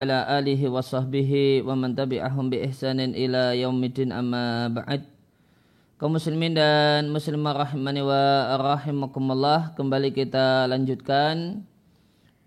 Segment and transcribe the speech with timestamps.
[0.00, 5.04] ala alihi wa sahbihi wa man tabi'ahum bi ihsanin ila yaumidin amma ba'd.
[6.00, 11.68] Kaum muslimin dan muslimah rahimani wa rahimakumullah kembali kita lanjutkan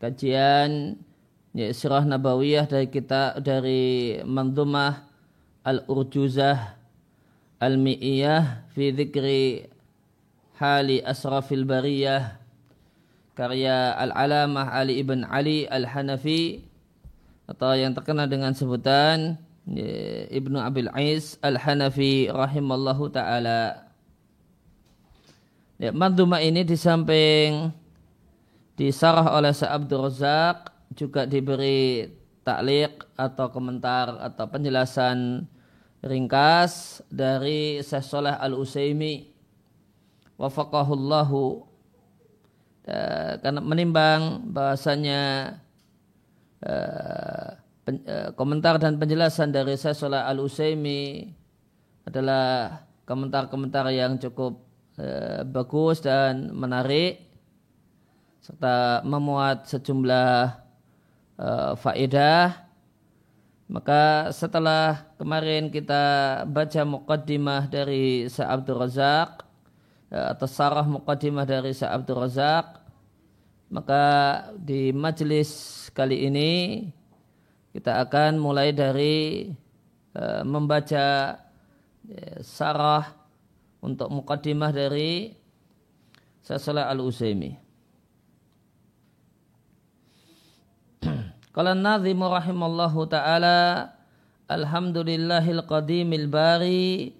[0.01, 0.97] kajian
[1.53, 5.05] ya, sirah nabawiyah dari kita dari mandumah
[5.61, 6.57] al-urjuzah
[7.61, 9.69] al-mi'iyah fi dzikri
[10.57, 12.33] hali asrafil bariyah
[13.37, 16.72] karya al-alamah Ali ibn Ali al-Hanafi
[17.53, 19.37] atau yang terkenal dengan sebutan
[19.69, 23.93] ya, Ibnu Abil Ais Al-Hanafi rahimallahu taala.
[25.77, 27.69] Ya, ini di samping
[28.73, 32.09] disarah oleh Sa'abdur Razak juga diberi
[32.41, 35.45] taklik atau komentar atau penjelasan
[36.01, 39.29] ringkas dari Syekh Saleh Al-Utsaimin
[40.35, 41.69] wafaqahullahu
[43.39, 45.55] karena menimbang bahasanya
[46.63, 47.49] Eh,
[47.91, 51.27] eh, komentar dan penjelasan dari Syaikhullah Al-Usaimi
[52.07, 54.63] adalah komentar-komentar yang cukup
[54.95, 57.19] uh, bagus dan menarik
[58.39, 60.55] serta memuat sejumlah
[61.39, 62.63] uh, faedah.
[63.67, 66.03] Maka setelah kemarin kita
[66.47, 69.43] baca muqaddimah dari Sa'abdur Razak
[70.11, 72.83] atau sarah muqaddimah dari Sa'abdur Razak
[73.73, 74.03] maka
[74.53, 76.51] di majelis kali ini
[77.69, 79.45] kita akan mulai dari
[80.17, 81.37] uh, membaca
[82.09, 83.13] uh, sarah
[83.77, 85.37] untuk mukaddimah dari
[86.43, 87.55] Sasalah Al-Usaimi.
[91.55, 93.93] Qala an-nadhimu rahimallahu ta'ala
[94.49, 97.15] Alhamdulillahil qadimil bari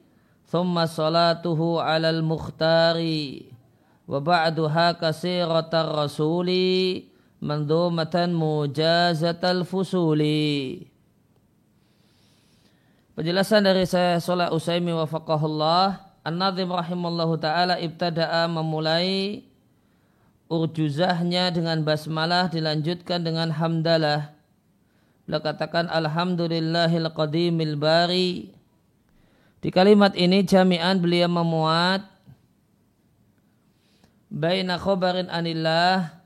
[0.49, 3.47] Thumma salatuhu alal mukhtari
[4.05, 7.12] wa ba'duha kasiratar rasuli
[7.43, 10.87] mandhumatan mujazatal fusuli
[13.13, 19.45] Penjelasan dari saya Salah Usaimi wa faqahullah An-Nazim rahimallahu ta'ala ibtada'a memulai
[20.49, 24.33] urjuzahnya dengan basmalah dilanjutkan dengan hamdalah.
[25.27, 28.55] Beliau katakan alhamdulillahil qadimil bari.
[29.59, 32.07] Di kalimat ini jami'an beliau memuat
[34.31, 36.22] baina khobarin anillah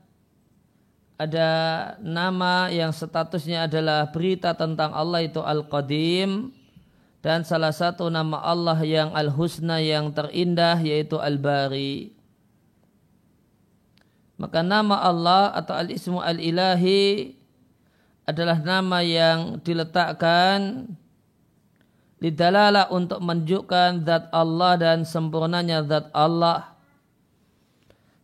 [1.18, 1.50] ada
[1.98, 6.54] nama yang statusnya adalah berita tentang Allah itu Al-Qadim.
[7.18, 12.14] Dan salah satu nama Allah yang Al-Husna yang terindah yaitu Al-Bari.
[14.38, 17.34] Maka nama Allah atau Al-Ismu Al-Ilahi
[18.22, 20.86] adalah nama yang diletakkan
[22.22, 26.78] lidalala untuk menunjukkan zat Allah dan sempurnanya zat Allah.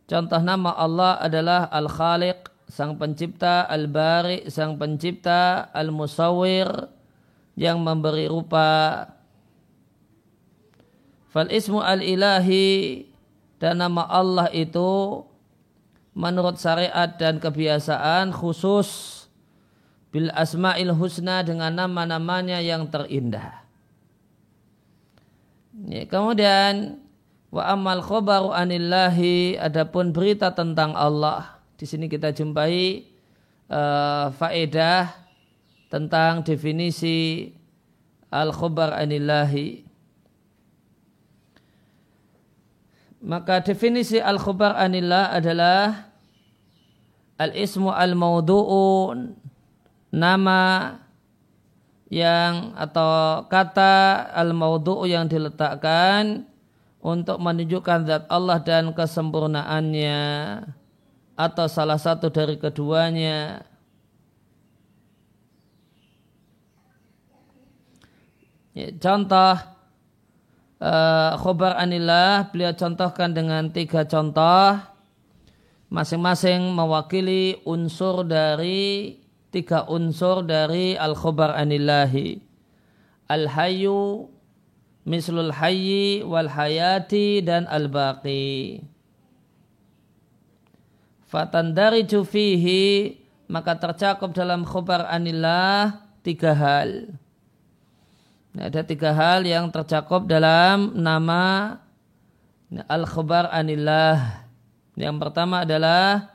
[0.06, 6.90] Contoh nama Allah adalah Al-Khaliq, Sang Pencipta, Al-Bari, Sang Pencipta, Al-Musawwir,
[7.54, 9.06] yang memberi rupa.
[11.30, 13.06] Fal ismu al-ilahi
[13.62, 15.22] dan nama Allah itu
[16.18, 19.22] menurut syariat dan kebiasaan khusus
[20.10, 23.62] bil asma'il husna dengan nama-namanya yang terindah.
[25.90, 27.02] Ya, kemudian
[27.54, 31.53] Wa amal khobaru anillahi adapun berita tentang Allah.
[31.84, 33.04] Di sini kita jumpai
[33.68, 35.12] uh, faedah
[35.92, 37.52] tentang definisi
[38.32, 39.84] al khobar anillahi.
[43.20, 46.08] Maka definisi al khobar anillah adalah
[47.36, 49.20] al ismu al maudu'u
[50.08, 50.96] nama
[52.08, 56.48] yang atau kata al maudu'u yang diletakkan
[57.04, 60.24] untuk menunjukkan zat Allah dan kesempurnaannya
[61.34, 63.62] atau salah satu dari keduanya.
[68.74, 69.54] Ya, contoh
[70.82, 74.82] uh, khobar anillah beliau contohkan dengan tiga contoh.
[75.94, 79.14] Masing-masing mewakili unsur dari
[79.54, 82.42] tiga unsur dari al khobar anillahi.
[83.30, 84.26] Al hayu
[85.06, 88.93] mislul hayyi wal hayati dan al baqi
[91.74, 93.18] dari fihi
[93.50, 97.12] maka tercakup dalam khabar anillah tiga hal.
[98.54, 101.74] Ada tiga hal yang tercakup dalam nama
[102.86, 104.46] al khabar anillah.
[104.94, 106.30] Yang pertama adalah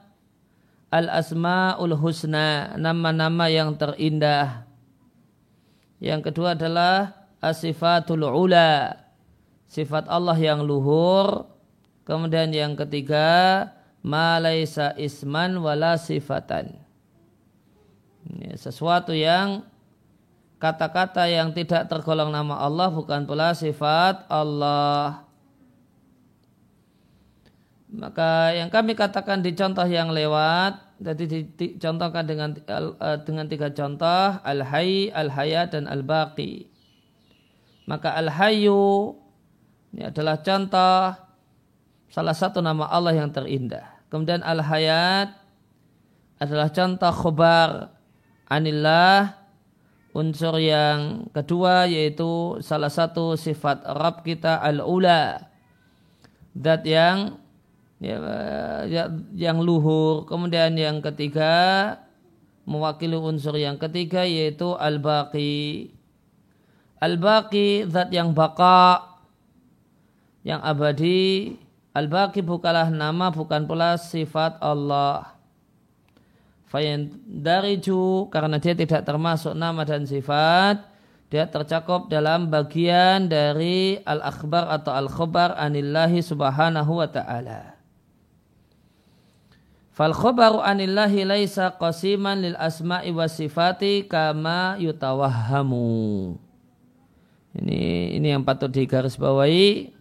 [0.92, 4.68] al asmaul husna nama-nama yang terindah.
[6.04, 9.00] Yang kedua adalah asifatul ula
[9.72, 11.48] sifat Allah yang luhur.
[12.04, 13.70] Kemudian yang ketiga
[14.02, 16.80] malaisa isman wala sifatan
[18.28, 19.66] Ya, sesuatu yang
[20.60, 25.26] kata-kata yang tidak tergolong nama Allah bukan pula sifat Allah.
[27.90, 31.26] Maka yang kami katakan di contoh yang lewat, jadi
[31.58, 36.70] dicontohkan dengan uh, dengan tiga contoh al hayy, al hayat dan al baqi.
[37.90, 39.18] Maka al hayyu
[39.90, 41.18] ini adalah contoh
[42.10, 43.86] salah satu nama Allah yang terindah.
[44.10, 45.34] Kemudian al hayat
[46.42, 47.94] adalah contoh khobar
[48.50, 49.38] anillah
[50.18, 55.50] unsur yang kedua yaitu salah satu sifat Rabb kita al-ula
[56.58, 57.38] dat yang
[58.02, 58.18] ya,
[58.90, 59.04] ya,
[59.36, 60.26] yang luhur.
[60.26, 61.96] Kemudian yang ketiga
[62.66, 65.94] mewakili unsur yang ketiga yaitu al-baqi.
[67.00, 69.20] Al-baqi zat yang baka
[70.44, 71.56] yang abadi.
[71.94, 75.36] Al-baqi bukanlah nama bukan pula sifat Allah.
[76.70, 80.86] Fayan dariju karena dia tidak termasuk nama dan sifat
[81.30, 87.78] dia tercakup dalam bagian dari al-akhbar atau al-khabar anillahi subhanahu wa ta'ala.
[89.94, 96.34] Fal khabaru anillahi laisa qasiman lil asma'i wa sifati kama yutawahhamu.
[97.62, 99.99] Ini ini yang patut digarisbawahi.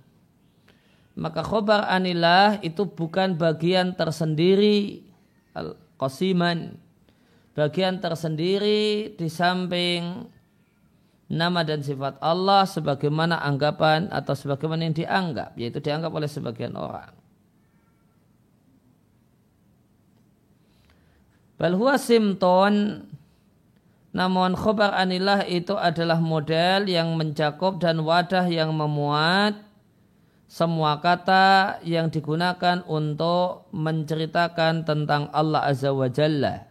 [1.19, 5.03] Maka khobar anillah itu bukan bagian tersendiri
[5.51, 6.79] al qasiman.
[7.59, 10.31] Bagian tersendiri di samping
[11.27, 17.11] nama dan sifat Allah sebagaimana anggapan atau sebagaimana yang dianggap yaitu dianggap oleh sebagian orang.
[21.59, 23.03] Bal huwa simton
[24.15, 29.68] namun khobar anillah itu adalah model yang mencakup dan wadah yang memuat
[30.49, 36.65] semua kata yang digunakan untuk menceritakan tentang Allah Azza wa Jalla.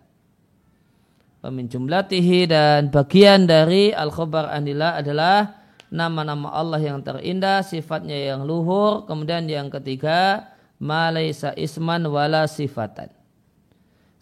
[1.39, 5.61] Pemin jumlatihi dan bagian dari al-khobar anillah adalah
[5.93, 9.05] nama-nama Allah yang terindah, sifatnya yang luhur.
[9.05, 10.49] Kemudian yang ketiga,
[10.81, 13.13] malaysa isman wala sifatan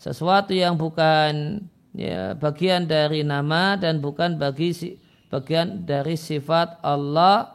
[0.05, 1.65] sesuatu yang bukan
[1.95, 4.99] ya, bagian dari nama dan bukan bagi
[5.31, 7.54] bagian dari sifat Allah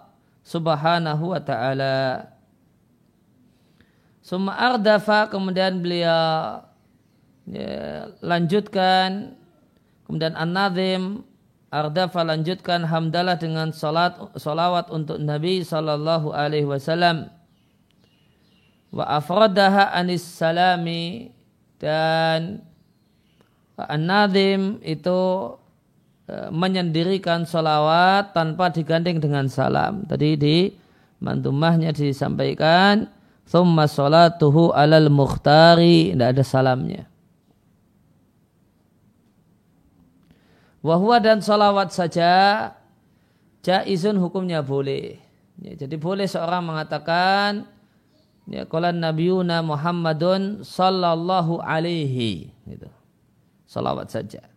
[0.51, 2.27] Subhanahu wa taala.
[4.19, 6.67] Summa ardafa kemudian beliau
[7.47, 9.39] ya, lanjutkan
[10.11, 11.23] kemudian an-nazim
[11.71, 17.31] ardafa lanjutkan hamdalah dengan salat salawat untuk Nabi sallallahu alaihi wasallam
[18.91, 21.31] wa afradaha anis salami
[21.79, 22.67] dan
[23.81, 25.57] An-Nadim itu
[26.51, 30.07] menyendirikan solawat tanpa digandeng dengan salam.
[30.07, 30.59] Tadi di
[31.21, 33.07] mantumahnya disampaikan
[33.51, 37.05] Thumma salatuhu alal mukhtari Tidak ada salamnya
[40.81, 42.33] Wahwa dan solawat saja
[43.61, 45.21] Jaizun hukumnya boleh
[45.61, 47.69] ya, Jadi boleh seorang mengatakan
[48.49, 52.89] ya qala nabiyuna Muhammadun sallallahu alaihi gitu.
[53.71, 54.50] Salawat saja.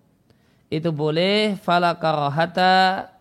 [0.74, 3.14] Itu boleh fala karahata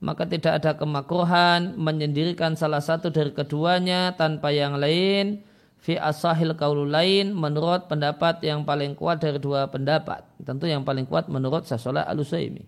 [0.00, 5.40] maka tidak ada kemakruhan menyendirikan salah satu dari keduanya tanpa yang lain
[5.80, 10.24] fi asahil kaulu lain menurut pendapat yang paling kuat dari dua pendapat.
[10.40, 12.64] Tentu yang paling kuat menurut Sasola al-Usaimi.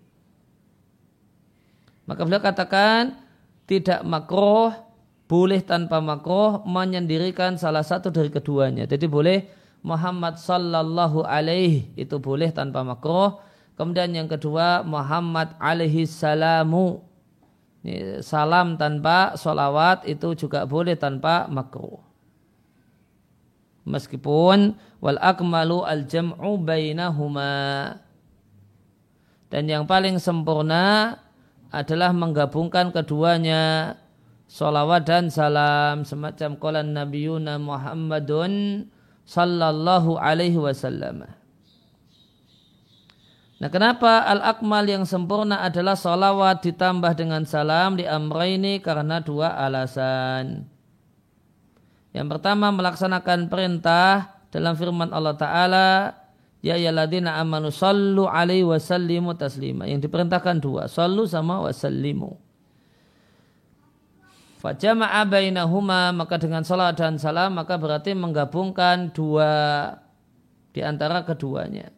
[2.05, 3.17] Maka beliau katakan
[3.65, 4.73] tidak makruh
[5.27, 8.85] boleh tanpa makroh menyendirikan salah satu dari keduanya.
[8.87, 9.49] Jadi boleh
[9.83, 13.43] Muhammad sallallahu alaihi itu boleh tanpa makroh.
[13.77, 17.05] Kemudian yang kedua Muhammad alaihi salamu.
[18.25, 22.03] Salam tanpa solawat itu juga boleh tanpa makruh.
[23.87, 27.95] Meskipun wal akmalu al jam'u bainahuma.
[29.47, 31.15] Dan yang paling sempurna
[31.71, 33.95] adalah menggabungkan keduanya
[34.51, 38.87] salawat dan salam semacam qalan nabiyuna Muhammadun
[39.23, 41.23] sallallahu alaihi wasallam.
[43.57, 50.69] Nah kenapa al-akmal yang sempurna adalah salawat ditambah dengan salam di amraini karena dua alasan.
[52.13, 55.89] Yang pertama melaksanakan perintah dalam firman Allah Ta'ala
[56.67, 59.87] Ya yaladina amanu sallu alaihi wasallimu taslima.
[59.87, 60.91] Yang diperintahkan dua.
[60.91, 62.35] Sallu sama wasallimu.
[64.59, 69.95] Fajama'a bainahuma maka dengan salat dan salam maka berarti menggabungkan dua
[70.75, 71.95] di antara keduanya.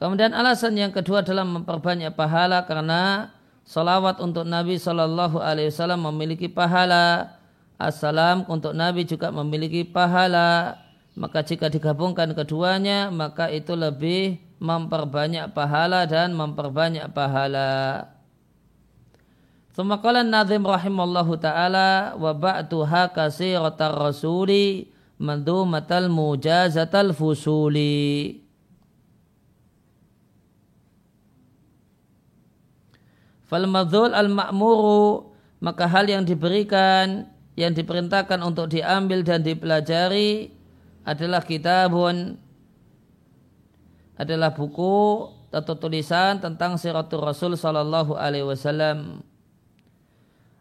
[0.00, 3.28] Kemudian alasan yang kedua adalah memperbanyak pahala karena
[3.68, 7.36] salawat untuk Nabi Shallallahu Alaihi Wasallam memiliki pahala,
[7.76, 10.80] assalam untuk Nabi juga memiliki pahala
[11.20, 18.08] maka jika digabungkan keduanya maka itu lebih memperbanyak pahala dan memperbanyak pahala.
[19.76, 28.39] Thumma qala an-nadhim rahimallahu taala wa ba'tuha kasiratar rasuli madhumatal mujazatal fusuli.
[33.50, 37.26] Fal madhul al-ma'muru maka hal yang diberikan
[37.58, 40.54] yang diperintahkan untuk diambil dan dipelajari
[41.02, 42.38] adalah kitabun
[44.14, 49.26] adalah buku atau tulisan tentang siratul Rasul sallallahu alaihi wasallam.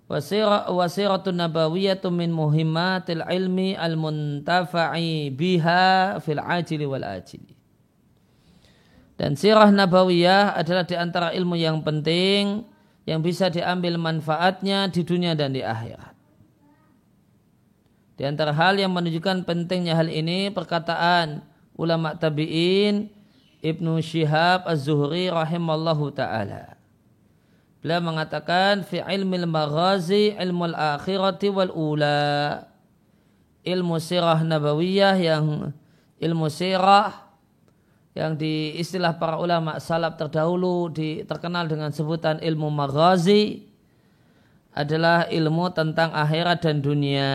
[0.10, 7.53] Wasiratun nabawiyatu min muhimmatil ilmi al-muntafa'i biha fil ajili wal ajili.
[9.19, 12.65] Dan sirah nabawiyah adalah di antara ilmu yang penting
[13.10, 16.13] yang bisa diambil manfaatnya di dunia dan di akhirat.
[18.13, 21.42] Di antara hal yang menunjukkan pentingnya hal ini perkataan
[21.74, 23.10] ulama tabi'in
[23.66, 26.78] Ibnu Syihab Az-Zuhri rahimallahu taala.
[27.82, 32.68] Beliau mengatakan fi ilmil maghazi ilmu al-akhirati wal ula.
[33.63, 35.72] Ilmu sirah nabawiyah yang
[36.20, 37.28] ilmu sirah
[38.20, 43.64] yang di istilah para ulama salaf terdahulu di, terkenal dengan sebutan ilmu maghazi
[44.76, 47.32] adalah ilmu tentang akhirat dan dunia.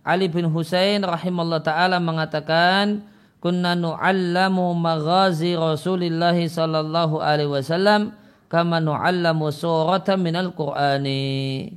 [0.00, 3.04] Ali bin Husain rahimahullah taala mengatakan
[3.44, 8.16] kunna nu'allamu maghazi Rasulillah sallallahu alaihi wasallam
[8.48, 11.68] kama nu'allamu suratan minal Qur'ani.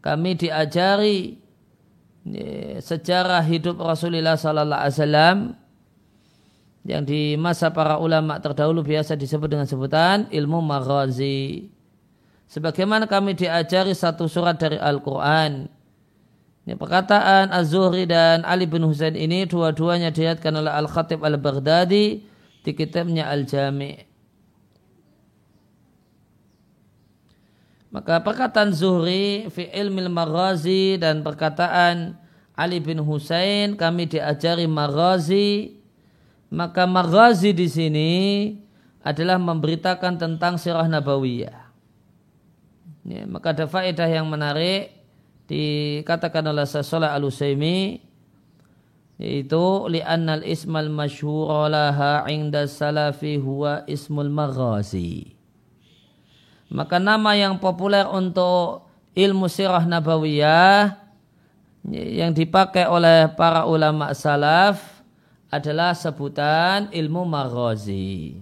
[0.00, 1.36] Kami diajari
[2.24, 5.38] ya, sejarah hidup Rasulullah sallallahu alaihi wasallam
[6.86, 11.68] yang di masa para ulama terdahulu biasa disebut dengan sebutan ilmu maghazi.
[12.46, 15.66] Sebagaimana kami diajari satu surat dari Al-Quran.
[16.66, 22.06] Ini perkataan Az-Zuhri dan Ali bin Husain ini dua-duanya dilihatkan oleh Al-Khatib Al-Baghdadi
[22.62, 24.06] di kitabnya Al-Jami'
[27.96, 32.18] Maka perkataan Zuhri fi ilmil maghazi dan perkataan
[32.52, 35.75] Ali bin Husain kami diajari maghazi
[36.56, 38.12] maka maghazi di sini
[39.04, 41.68] adalah memberitakan tentang sirah nabawiyah.
[43.06, 44.96] Ya, maka ada faedah yang menarik
[45.46, 48.02] dikatakan oleh Sasolah al-Usaimi
[49.20, 55.36] yaitu li'annal ismal masyhur laha 'inda salafi huwa ismul maghazi.
[56.72, 60.98] Maka nama yang populer untuk ilmu sirah nabawiyah
[61.92, 64.95] yang dipakai oleh para ulama salaf
[65.50, 68.38] adalah sebutan ilmu maghazi.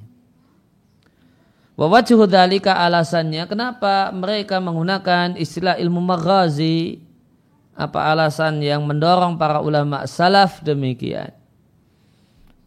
[1.75, 7.03] Wawajuhu dalika alasannya kenapa mereka menggunakan istilah ilmu maghazi?
[7.75, 11.35] Apa alasan yang mendorong para ulama salaf demikian?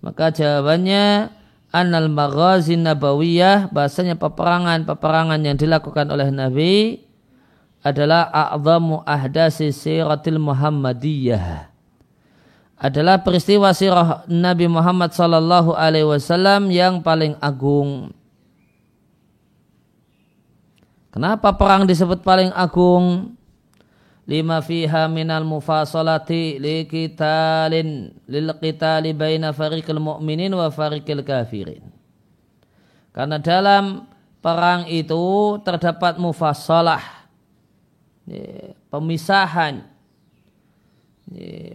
[0.04, 1.32] Maka jawabannya
[1.72, 7.08] anal maghazi nabawiyah bahasanya peperangan-peperangan yang dilakukan oleh Nabi
[7.88, 11.77] adalah a'zamu ahdasi siratil muhammadiyah
[12.78, 18.14] adalah peristiwa sirah Nabi Muhammad sallallahu alaihi wasallam yang paling agung.
[21.10, 23.34] Kenapa perang disebut paling agung?
[24.30, 31.82] Lima fiha minal mufasalati li qitalin lil qitali baina fariqil mu'minin wa fariqil kafirin.
[33.10, 34.06] Karena dalam
[34.44, 37.02] perang itu terdapat mufasalah
[38.94, 39.97] pemisahan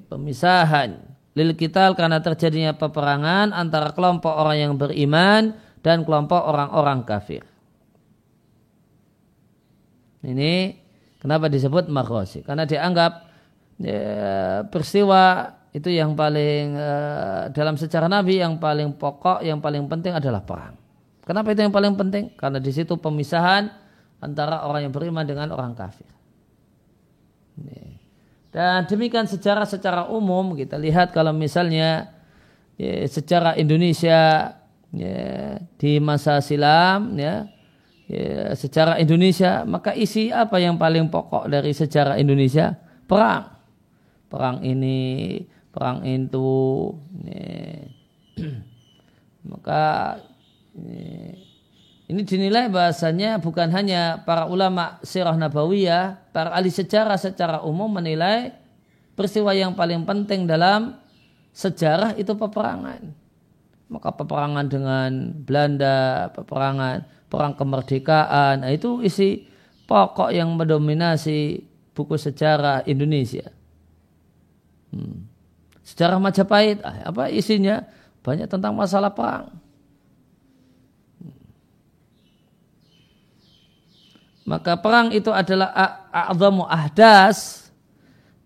[0.08, 0.96] pemisahan
[1.32, 7.42] lil kital karena terjadinya peperangan antara kelompok orang yang beriman dan kelompok orang-orang kafir.
[10.22, 10.78] Ini
[11.18, 12.46] kenapa disebut makhosi?
[12.46, 13.12] Karena dianggap
[13.82, 20.14] ya, peristiwa itu yang paling uh, dalam sejarah Nabi yang paling pokok, yang paling penting
[20.14, 20.76] adalah perang.
[21.24, 22.24] Kenapa itu yang paling penting?
[22.36, 23.72] Karena di situ pemisahan
[24.22, 26.06] antara orang yang beriman dengan orang kafir.
[27.58, 27.91] Ini.
[28.52, 32.12] Dan demikian sejarah secara umum kita lihat kalau misalnya
[32.76, 34.52] ya, secara Indonesia
[34.92, 37.48] ya, di masa silam ya,
[38.12, 42.76] ya secara Indonesia maka isi apa yang paling pokok dari sejarah Indonesia
[43.08, 43.56] perang
[44.28, 45.40] perang ini
[45.72, 46.92] perang itu
[47.24, 47.88] ya.
[49.50, 49.84] maka
[50.76, 51.51] ya,
[52.12, 58.52] ini dinilai bahasanya bukan hanya para ulama sirah nabawiyah, para ahli sejarah secara umum menilai
[59.16, 61.00] peristiwa yang paling penting dalam
[61.56, 63.16] sejarah itu peperangan.
[63.88, 69.48] Maka peperangan dengan Belanda, peperangan perang kemerdekaan, nah itu isi
[69.88, 71.64] pokok yang mendominasi
[71.96, 73.48] buku sejarah Indonesia.
[74.92, 75.24] Hmm.
[75.80, 77.88] sejarah Majapahit ah, apa isinya
[78.20, 79.61] banyak tentang masalah perang
[84.42, 85.70] maka perang itu adalah
[86.10, 87.70] a'zamu ahdas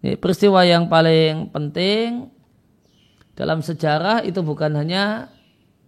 [0.00, 2.28] peristiwa yang paling penting
[3.36, 5.28] dalam sejarah itu bukan hanya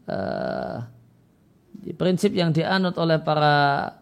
[0.08, 0.84] uh,
[1.96, 3.94] prinsip yang dianut oleh para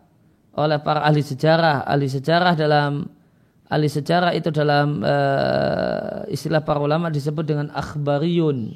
[0.57, 3.07] oleh para ahli sejarah ahli sejarah dalam
[3.67, 8.75] ahli sejarah itu dalam uh, istilah para ulama disebut dengan akhbariyun.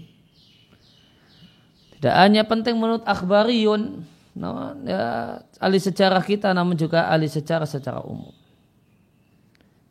[2.01, 4.03] Tidak hanya penting menurut akhbariyun,
[4.35, 8.33] namun ya, ahli sejarah kita namun juga ahli sejarah secara umum.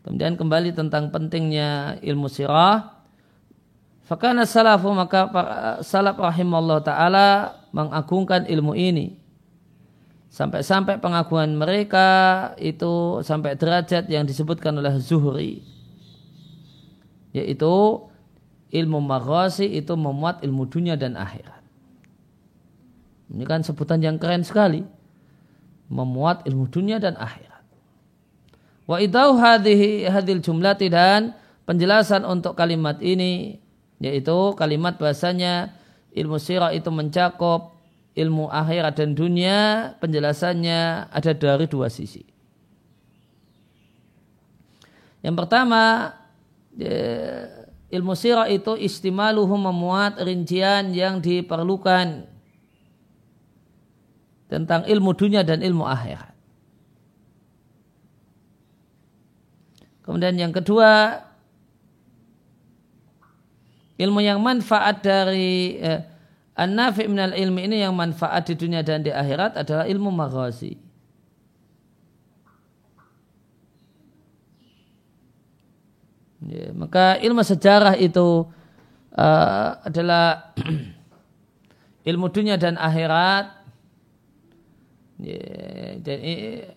[0.03, 2.97] Kemudian kembali tentang pentingnya ilmu sirah.
[4.07, 5.29] Fakana salafu maka
[5.85, 9.19] salaf rahimallahu taala mengagungkan ilmu ini
[10.29, 12.07] Sampai-sampai pengakuan mereka
[12.61, 15.65] itu sampai derajat yang disebutkan oleh Zuhri.
[17.33, 18.05] Yaitu
[18.69, 21.58] ilmu maghasi itu memuat ilmu dunia dan akhirat.
[23.29, 24.81] Ini kan sebutan yang keren sekali.
[25.89, 27.65] Memuat ilmu dunia dan akhirat.
[28.89, 31.37] Wa idau hadhihi hadil jumlati dan
[31.69, 33.61] penjelasan untuk kalimat ini
[34.01, 35.77] yaitu kalimat bahasanya
[36.15, 37.77] ilmu sirah itu mencakup
[38.17, 42.25] ilmu akhirat dan dunia penjelasannya ada dari dua sisi.
[45.19, 46.15] Yang pertama,
[47.91, 52.25] ilmu sirah itu istimaluhu memuat rincian yang diperlukan
[54.49, 56.33] tentang ilmu dunia dan ilmu akhirat.
[60.03, 61.21] Kemudian yang kedua,
[64.01, 66.01] ilmu yang manfaat dari eh,
[66.59, 70.75] An-nafi minal ilmi ini yang manfaat di dunia dan di akhirat adalah ilmu maghazi.
[76.43, 78.43] Ya, maka ilmu sejarah itu
[79.15, 80.51] uh, adalah
[82.11, 83.58] ilmu dunia dan akhirat.
[85.19, 86.71] Ya,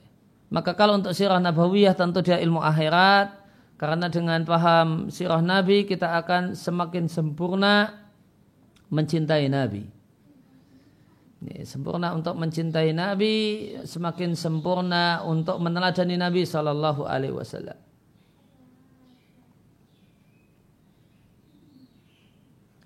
[0.52, 3.40] maka kalau untuk sirah nabawiyah tentu dia ilmu akhirat.
[3.78, 7.98] Karena dengan paham sirah Nabi kita akan semakin sempurna
[8.94, 9.83] mencintai Nabi.
[11.42, 13.35] Ini, sempurna untuk mencintai Nabi,
[13.83, 17.74] semakin sempurna untuk meneladani Nabi Sallallahu Alaihi Wasallam.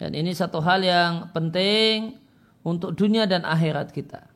[0.01, 2.17] Dan ini satu hal yang penting
[2.65, 4.36] untuk dunia dan akhirat kita.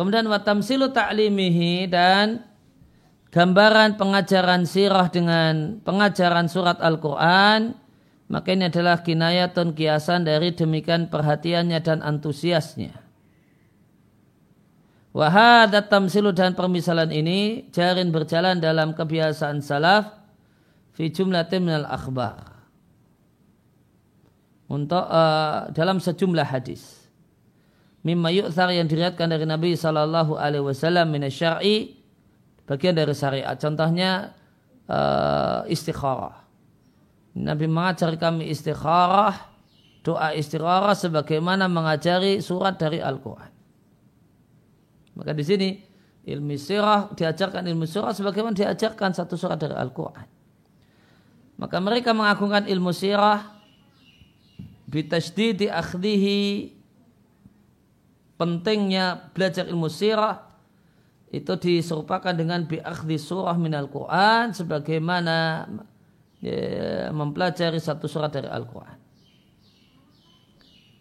[0.00, 2.40] Kemudian watamsilu ta'limihi dan
[3.28, 7.76] gambaran pengajaran sirah dengan pengajaran surat Al-Quran
[8.30, 12.94] maka ini adalah kinayatun kiasan dari demikian perhatiannya dan antusiasnya.
[15.10, 20.16] Wahadat tamsilu dan permisalan ini jarin berjalan dalam kebiasaan salaf
[20.94, 22.56] fi jumlatin minal akhbar.
[24.70, 26.99] Untuk uh, dalam sejumlah hadis.
[28.00, 32.00] Mimma yu'thar yang diriatkan dari Nabi sallallahu alaihi wasallam minasyar'i
[32.64, 33.60] bagian dari syariat.
[33.60, 34.32] Contohnya
[34.88, 36.40] uh, istikharah
[37.36, 39.54] Nabi mengajari kami istikharah,
[40.02, 43.50] doa istikharah sebagaimana mengajari surat dari Al-Quran.
[45.14, 45.68] Maka di sini
[46.26, 50.26] ilmu sirah diajarkan ilmu sirah sebagaimana diajarkan satu surat dari Al-Quran.
[51.60, 53.46] Maka mereka mengagungkan ilmu sirah
[54.90, 56.40] bitasdidi akhdihi
[58.40, 60.48] pentingnya belajar ilmu sirah
[61.28, 65.68] itu diserupakan dengan biakhdi surah minal Quran sebagaimana
[66.40, 68.96] ya, mempelajari satu surat dari Al-Quran.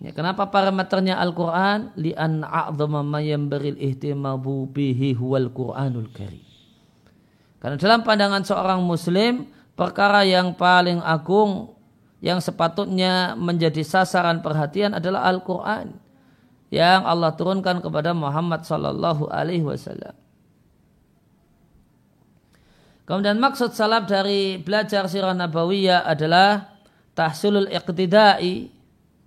[0.03, 1.95] Ya, kenapa parameternya Al-Quran?
[1.95, 6.43] Lian a'zama ma yambaril ihtimabu bihi huwal Qur'anul Karim.
[7.59, 11.75] Karena dalam pandangan seorang muslim, perkara yang paling agung
[12.19, 16.08] yang sepatutnya menjadi sasaran perhatian adalah Al-Quran
[16.69, 20.13] yang Allah turunkan kepada Muhammad sallallahu alaihi wasallam.
[23.09, 26.77] Kemudian maksud salaf dari belajar sirah nabawiyah adalah
[27.17, 28.69] tahsulul iqtidai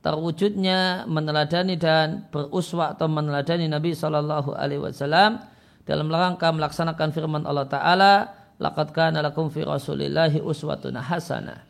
[0.03, 5.43] terwujudnya meneladani dan beruswa atau meneladani Nabi Shallallahu Alaihi Wasallam
[5.87, 8.15] dalam rangka melaksanakan firman Allah Taala
[8.59, 11.63] laqad kana lakum fi rasulillahi uswatun hasanah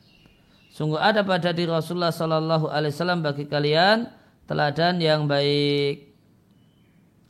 [0.72, 4.08] sungguh ada pada diri Rasulullah Shallallahu Alaihi Wasallam bagi kalian
[4.46, 6.12] teladan yang baik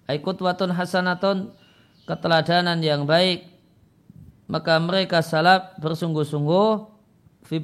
[0.09, 1.53] ikut watun hasanatun
[2.05, 3.49] keteladanan yang baik
[4.51, 6.69] maka mereka salaf bersungguh-sungguh
[7.47, 7.57] fi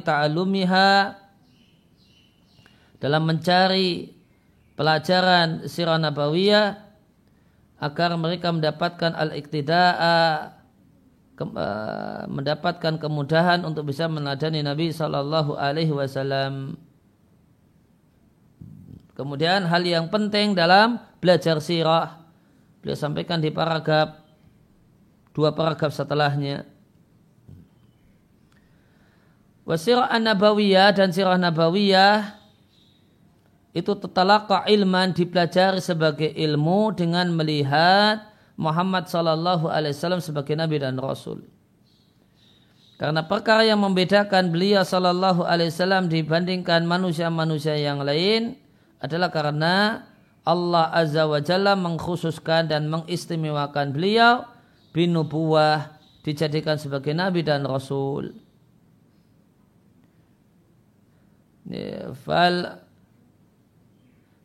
[0.00, 1.18] ta'alumiha
[3.02, 4.14] dalam mencari
[4.78, 6.78] pelajaran sirah nabawiyah
[7.82, 10.54] agar mereka mendapatkan al-iktida'a
[11.34, 16.78] ke, uh, mendapatkan kemudahan untuk bisa meneladani Nabi Shallallahu Alaihi Wasallam.
[19.12, 22.22] Kemudian hal yang penting dalam belajar sirah
[22.80, 24.18] beliau sampaikan di paragraf
[25.36, 26.64] dua paragraf setelahnya.
[29.62, 32.42] Wasirah an-nabawiyah dan sirah nabawiyah
[33.72, 38.20] itu tetalaka ilman dipelajari sebagai ilmu dengan melihat
[38.58, 41.46] Muhammad Sallallahu Alaihi Wasallam sebagai Nabi dan Rasul.
[43.00, 48.61] Karena perkara yang membedakan beliau Sallallahu Alaihi Wasallam dibandingkan manusia-manusia yang lain
[49.02, 50.06] adalah karena
[50.46, 54.46] Allah Azza wa Jalla mengkhususkan dan mengistimewakan beliau
[54.94, 58.30] binubuwah dijadikan sebagai nabi dan rasul.
[61.66, 62.82] Ya, fal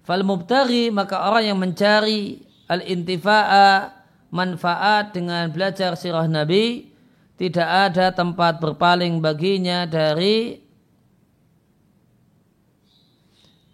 [0.06, 3.94] fal mubtaghi maka orang yang mencari al intifa'a
[4.30, 6.94] manfaat dengan belajar sirah nabi
[7.38, 10.67] tidak ada tempat berpaling baginya dari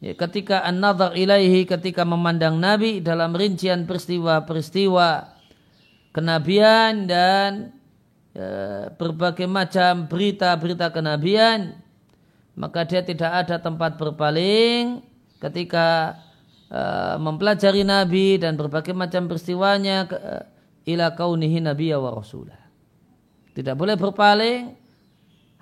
[0.04, 5.32] Ya, ketika an-nazar ilaihi ketika memandang Nabi dalam rincian peristiwa-peristiwa
[6.12, 7.72] kenabian dan
[8.36, 11.80] ya, berbagai macam berita-berita kenabian
[12.60, 15.08] maka dia tidak ada tempat berpaling
[15.39, 16.20] ketika
[16.68, 20.44] uh, mempelajari Nabi dan berbagai macam peristiwanya uh,
[20.84, 22.60] ila kaunihi nabiyya wa rasulah.
[23.56, 24.76] Tidak boleh berpaling,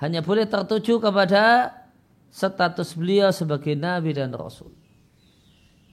[0.01, 1.77] hanya boleh tertuju kepada
[2.31, 4.71] status beliau sebagai nabi dan rasul.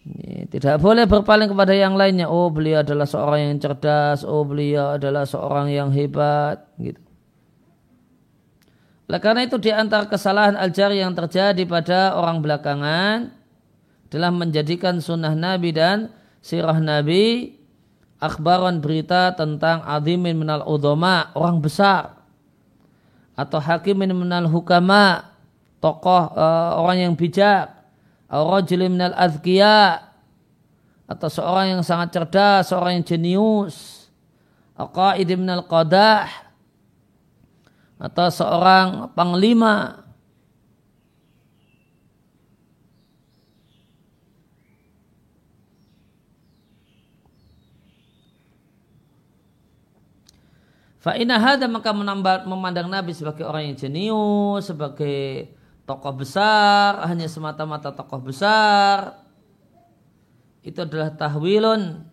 [0.08, 2.30] Ini, tidak boleh berpaling kepada yang lainnya.
[2.30, 4.24] Oh beliau adalah seorang yang cerdas.
[4.24, 6.64] Oh beliau adalah seorang yang hebat.
[6.80, 7.02] Gitu.
[9.08, 13.32] Oleh karena itu di antara kesalahan ajar yang terjadi pada orang belakangan
[14.08, 17.56] adalah menjadikan sunnah Nabi dan sirah Nabi
[18.20, 22.20] akhbaran berita tentang adimin minal udhama orang besar
[23.36, 25.27] atau hakimin minal hukama
[25.78, 27.74] tokoh uh, orang yang bijak.
[28.90, 30.04] Minal azkiya.
[31.08, 34.06] Atau seorang yang sangat cerdas, seorang yang jenius,
[35.40, 36.28] minal qadah.
[37.96, 40.04] Atau seorang panglima.
[50.98, 55.56] Fa'ina hada maka menambah, memandang Nabi sebagai orang yang jenius, sebagai
[55.88, 59.24] tokoh besar, hanya semata-mata tokoh besar,
[60.60, 62.04] itu adalah tahwilun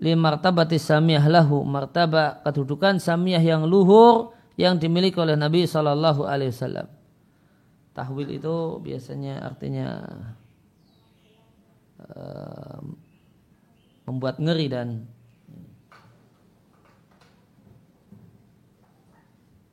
[0.00, 6.48] li martabati samiyah lahu, martabah kedudukan samiyah yang luhur yang dimiliki oleh Nabi Shallallahu Alaihi
[6.48, 6.88] Wasallam.
[7.92, 9.88] Tahwil itu biasanya artinya
[11.98, 12.78] uh,
[14.06, 14.88] membuat ngeri dan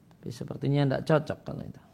[0.10, 1.85] tapi sepertinya tidak cocok kalau itu.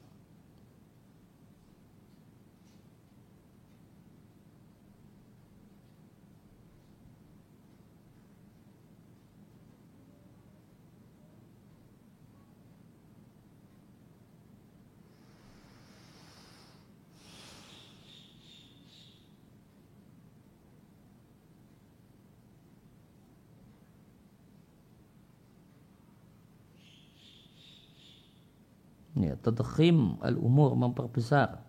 [29.21, 31.61] Ya, tadkhim al-umur memperbesar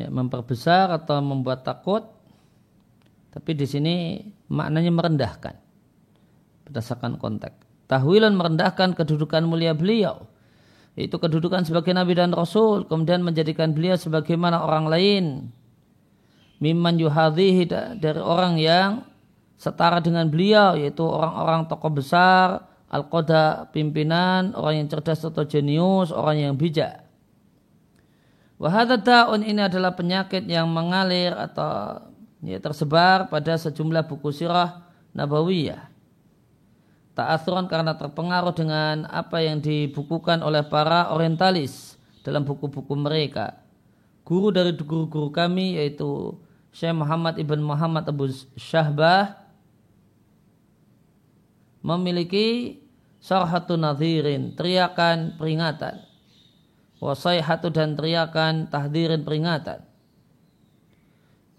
[0.00, 2.04] ya, memperbesar atau membuat takut
[3.30, 3.94] tapi di sini
[4.50, 5.54] maknanya merendahkan
[6.66, 7.88] berdasarkan konteks.
[7.88, 10.28] Tahwilan merendahkan kedudukan mulia beliau
[10.98, 15.24] itu kedudukan sebagai nabi dan rasul kemudian menjadikan beliau sebagaimana orang lain.
[16.60, 17.64] Mimman yuhadhihi
[17.96, 18.90] dari orang yang
[19.56, 26.36] setara dengan beliau yaitu orang-orang tokoh besar al-qada pimpinan orang yang cerdas atau jenius orang
[26.48, 27.09] yang bijak
[28.60, 32.12] Wahada daun ini adalah penyakit yang mengalir atau
[32.44, 34.84] ya, tersebar pada sejumlah buku sirah
[35.16, 35.88] nabawiyah.
[37.16, 43.64] ta'athuran karena terpengaruh dengan apa yang dibukukan oleh para orientalis dalam buku-buku mereka.
[44.28, 46.36] Guru dari guru-guru kami yaitu
[46.68, 48.28] Syekh Muhammad ibn Muhammad Abu
[48.60, 49.40] Syahbah
[51.80, 52.76] memiliki
[53.24, 56.09] sarhatu nadhirin, teriakan peringatan.
[57.00, 59.80] Wasaihatu dan teriakan tahdirin peringatan.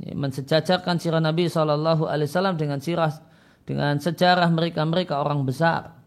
[0.02, 3.22] Mensejajarkan sirah Nabi Shallallahu Alaihi Wasallam dengan sirah
[3.66, 5.98] dengan sejarah mereka-mereka orang besar.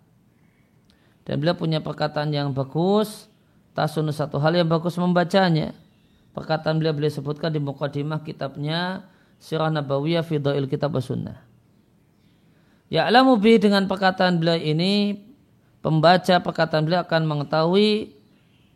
[1.26, 3.26] Dan beliau punya perkataan yang bagus,
[3.74, 5.74] tasun satu hal yang bagus membacanya.
[6.34, 9.06] Perkataan beliau beliau sebutkan di mukadimah kitabnya
[9.38, 11.38] Sirah Nabawiyah Fidail Kitab Sunnah.
[12.90, 15.14] Ya'lamu bi dengan perkataan beliau ini
[15.80, 18.12] pembaca perkataan beliau akan mengetahui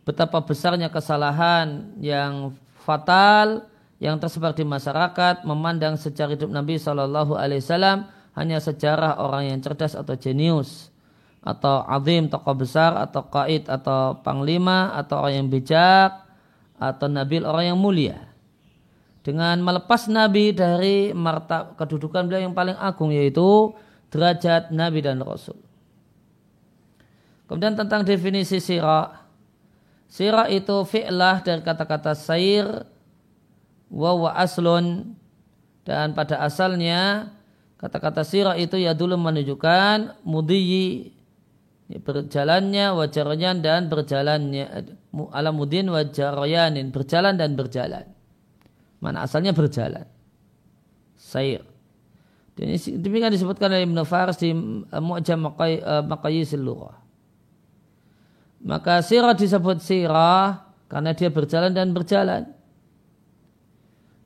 [0.09, 3.69] betapa besarnya kesalahan yang fatal
[4.01, 9.61] yang tersebar di masyarakat memandang sejarah hidup Nabi Shallallahu Alaihi Wasallam hanya sejarah orang yang
[9.61, 10.89] cerdas atau jenius
[11.45, 16.25] atau azim tokoh besar atau kaid atau panglima atau orang yang bijak
[16.81, 18.17] atau nabil orang yang mulia
[19.21, 23.77] dengan melepas Nabi dari martab kedudukan beliau yang paling agung yaitu
[24.09, 25.59] derajat Nabi dan Rasul.
[27.45, 29.28] Kemudian tentang definisi sirah.
[30.09, 32.65] Sirah itu fi'lah dari kata-kata sair
[33.93, 35.13] wa wa aslun.
[35.85, 37.29] Dan pada asalnya
[37.77, 41.13] kata-kata sirah itu ya dulu menunjukkan mudiyi
[41.97, 44.65] berjalannya wajarnya dan berjalannya
[45.33, 48.05] ala mudin wajaroyanin berjalan dan berjalan.
[49.01, 50.05] Mana asalnya berjalan?
[51.17, 51.65] Sair.
[52.59, 56.99] Demikian disebutkan oleh Ibn Faris di uh, Mu'jam uh, Maqayisil Lughah.
[58.59, 62.51] Maka sirah disebut sirah karena dia berjalan dan berjalan.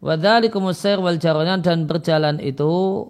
[0.04, 3.08] Wadhalikumus sair wal jaronan dan berjalan itu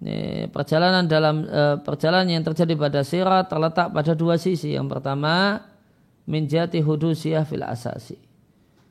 [0.00, 4.72] ini, perjalanan dalam uh, perjalanan yang terjadi pada sirah terletak pada dua sisi.
[4.72, 5.64] Yang pertama
[6.24, 8.16] minjati hudusiyah fil asasi.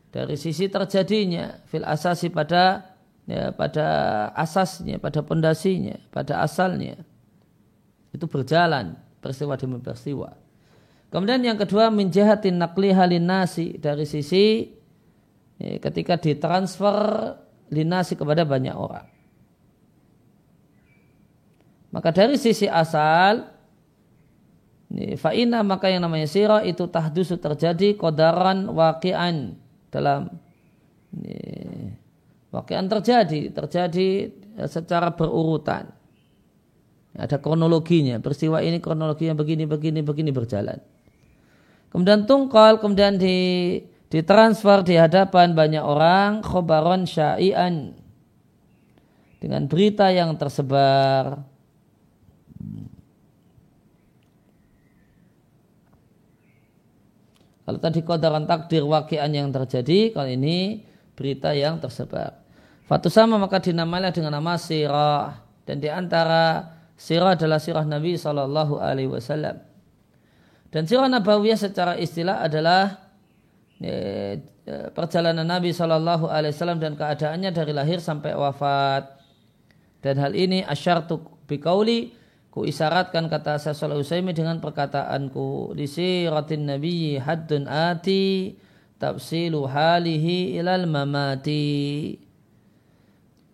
[0.10, 2.93] Dari sisi terjadinya fil asasi pada
[3.29, 3.88] ya, pada
[4.34, 6.97] asasnya, pada pondasinya, pada asalnya.
[8.10, 10.48] Itu berjalan peristiwa demi peristiwa.
[11.10, 14.69] Kemudian yang kedua menjahatin nakli halin nasi dari sisi
[15.58, 16.98] ya, ketika ditransfer
[17.74, 19.10] linasi kepada banyak orang.
[21.89, 23.50] Maka dari sisi asal
[25.17, 29.58] fa'ina maka yang namanya sirah itu tahdusu terjadi kodaran wakian
[29.89, 30.30] dalam
[31.17, 31.98] ini,
[32.50, 34.34] Wakian terjadi, terjadi
[34.65, 35.93] secara berurutan.
[37.13, 40.82] Ada kronologinya, peristiwa ini kronologinya begini, begini, begini berjalan.
[41.89, 43.38] Kemudian tungkol, kemudian di
[44.10, 47.93] ditransfer di hadapan banyak orang khobaron syai'an.
[49.39, 51.47] Dengan berita yang tersebar.
[57.63, 62.41] Kalau tadi kodaran takdir wakian yang terjadi kalau ini berita yang tersebar.
[62.89, 65.45] Fatu sama maka dinamailah dengan nama sirah.
[65.69, 69.68] Dan di antara sirah adalah sirah Nabi Shallallahu Alaihi Wasallam.
[70.69, 73.10] Dan sirah Nabawiyah secara istilah adalah
[73.82, 74.38] ya,
[74.93, 79.17] perjalanan Nabi Shallallahu Alaihi Wasallam dan keadaannya dari lahir sampai wafat.
[79.99, 82.13] Dan hal ini asyartu bikauli
[82.53, 85.73] ku isyaratkan kata saya Usaimi dengan perkataanku.
[85.73, 88.53] Di siratin Nabi haddun ati
[89.01, 92.13] tafsilu halihi ilal mamati.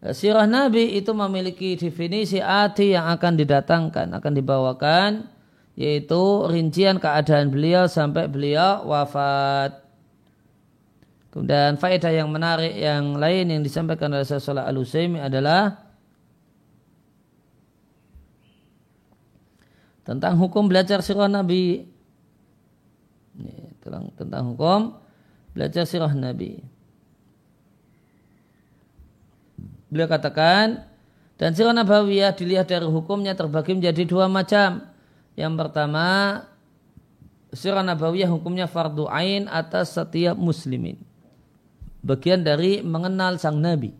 [0.06, 5.26] Sirah Nabi itu memiliki definisi arti yang akan didatangkan, akan dibawakan,
[5.76, 9.84] yaitu rincian keadaan beliau sampai beliau wafat.
[11.36, 14.80] Kemudian faedah yang menarik yang lain yang disampaikan oleh Salah al
[15.20, 15.84] adalah
[20.08, 21.92] tentang hukum belajar sirah Nabi.
[23.84, 24.96] Tentang, tentang hukum
[25.52, 26.64] belajar sirah Nabi.
[29.92, 30.88] Beliau katakan,
[31.36, 34.95] dan sirah nabawiyah dilihat dari hukumnya terbagi menjadi dua macam.
[35.36, 36.08] Yang pertama,
[37.52, 40.96] sirah nabawiyah hukumnya fardu ain atas setiap muslimin.
[42.00, 43.92] Bagian dari mengenal sang nabi,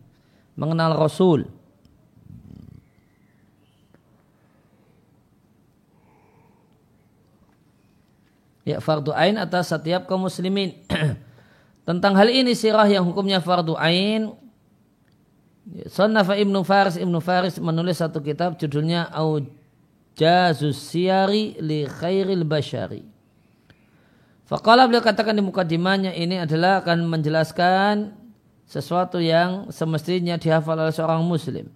[0.56, 1.44] mengenal rasul.
[8.66, 10.74] Ya fardu ain atas setiap kaum muslimin.
[11.86, 14.34] Tentang hal ini sirah yang hukumnya fardu ain
[15.86, 19.10] Sannafa Ibnu Faris Ibnu Faris menulis satu kitab judulnya
[20.16, 23.04] Aujazus Siyari li Khairil Bashari.
[24.48, 28.16] Faqala beliau katakan di mukadimahnya ini adalah akan menjelaskan
[28.64, 31.68] sesuatu yang semestinya dihafal oleh seorang muslim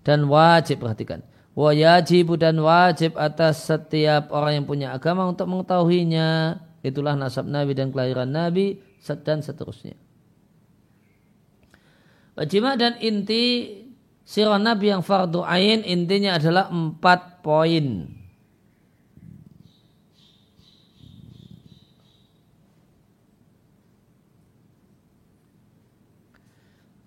[0.00, 1.20] dan wajib perhatikan
[1.52, 6.56] Wajib dan wajib atas setiap orang yang punya agama untuk mengetahuinya.
[6.80, 8.80] Itulah nasab Nabi dan kelahiran Nabi
[9.20, 9.92] dan seterusnya.
[12.40, 13.68] Wajibah dan inti
[14.24, 18.06] sirah Nabi yang fardu ain intinya adalah empat poin.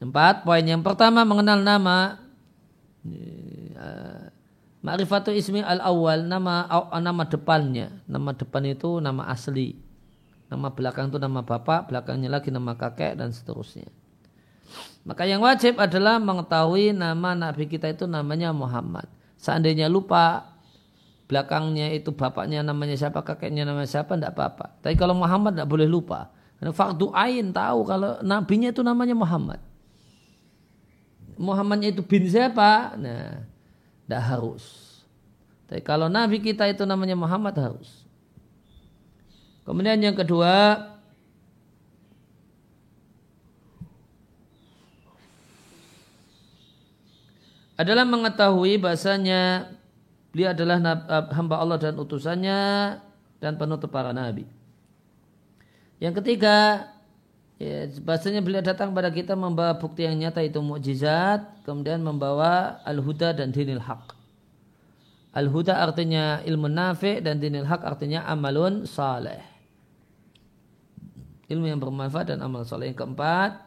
[0.03, 0.61] Empat poin.
[0.61, 2.21] Yang pertama mengenal nama
[4.85, 6.69] Ma'rifatu ismi al-awwal nama
[7.01, 7.89] nama depannya.
[8.05, 9.81] Nama depan itu nama asli.
[10.45, 13.89] Nama belakang itu nama bapak, belakangnya lagi nama kakek dan seterusnya.
[15.01, 19.09] Maka yang wajib adalah mengetahui nama nabi kita itu namanya Muhammad.
[19.37, 20.55] Seandainya lupa
[21.25, 24.77] belakangnya itu bapaknya namanya siapa, kakeknya namanya siapa, tidak apa-apa.
[24.81, 26.29] Tapi kalau Muhammad tidak boleh lupa.
[26.55, 29.59] Karena faktu ain tahu kalau nabinya itu namanya Muhammad.
[31.35, 32.95] Muhammadnya itu bin siapa?
[32.95, 33.43] Nah,
[34.07, 34.63] tidak harus.
[35.67, 38.05] Tapi kalau Nabi kita itu namanya Muhammad harus.
[39.65, 40.77] Kemudian yang kedua,
[47.75, 49.71] adalah mengetahui bahasanya
[50.31, 50.77] beliau adalah
[51.31, 52.59] hamba Allah dan utusannya
[53.39, 54.47] dan penutup para nabi.
[55.99, 56.87] Yang ketiga,
[57.55, 63.31] Ya, bahasanya beliau datang pada kita membawa bukti yang nyata itu mukjizat, kemudian membawa al-huda
[63.31, 64.11] dan dinil haq.
[65.31, 69.39] Al-huda artinya ilmu nafi dan dinil haq artinya amalun saleh.
[71.47, 72.91] Ilmu yang bermanfaat dan amal saleh.
[72.91, 73.64] Yang keempat,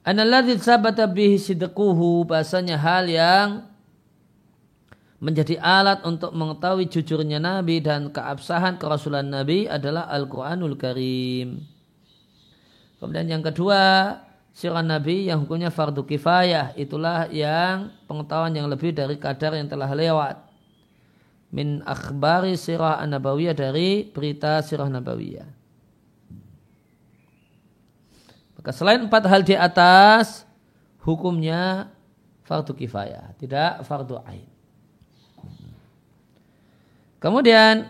[0.00, 3.68] Analladzi sabata bihi sidquhu bahasanya hal yang
[5.20, 11.60] menjadi alat untuk mengetahui jujurnya Nabi dan keabsahan kerasulan Nabi adalah Al-Quranul Karim.
[12.96, 14.16] Kemudian yang kedua,
[14.56, 16.72] sirah Nabi yang hukumnya fardu kifayah.
[16.80, 20.48] Itulah yang pengetahuan yang lebih dari kadar yang telah lewat.
[21.52, 25.59] Min akhbari sirah nabawiyah dari berita sirah nabawiyah.
[28.60, 30.44] Maka selain empat hal di atas,
[31.00, 31.88] hukumnya
[32.44, 34.44] fardu kifayah, tidak fardu ain.
[37.16, 37.88] Kemudian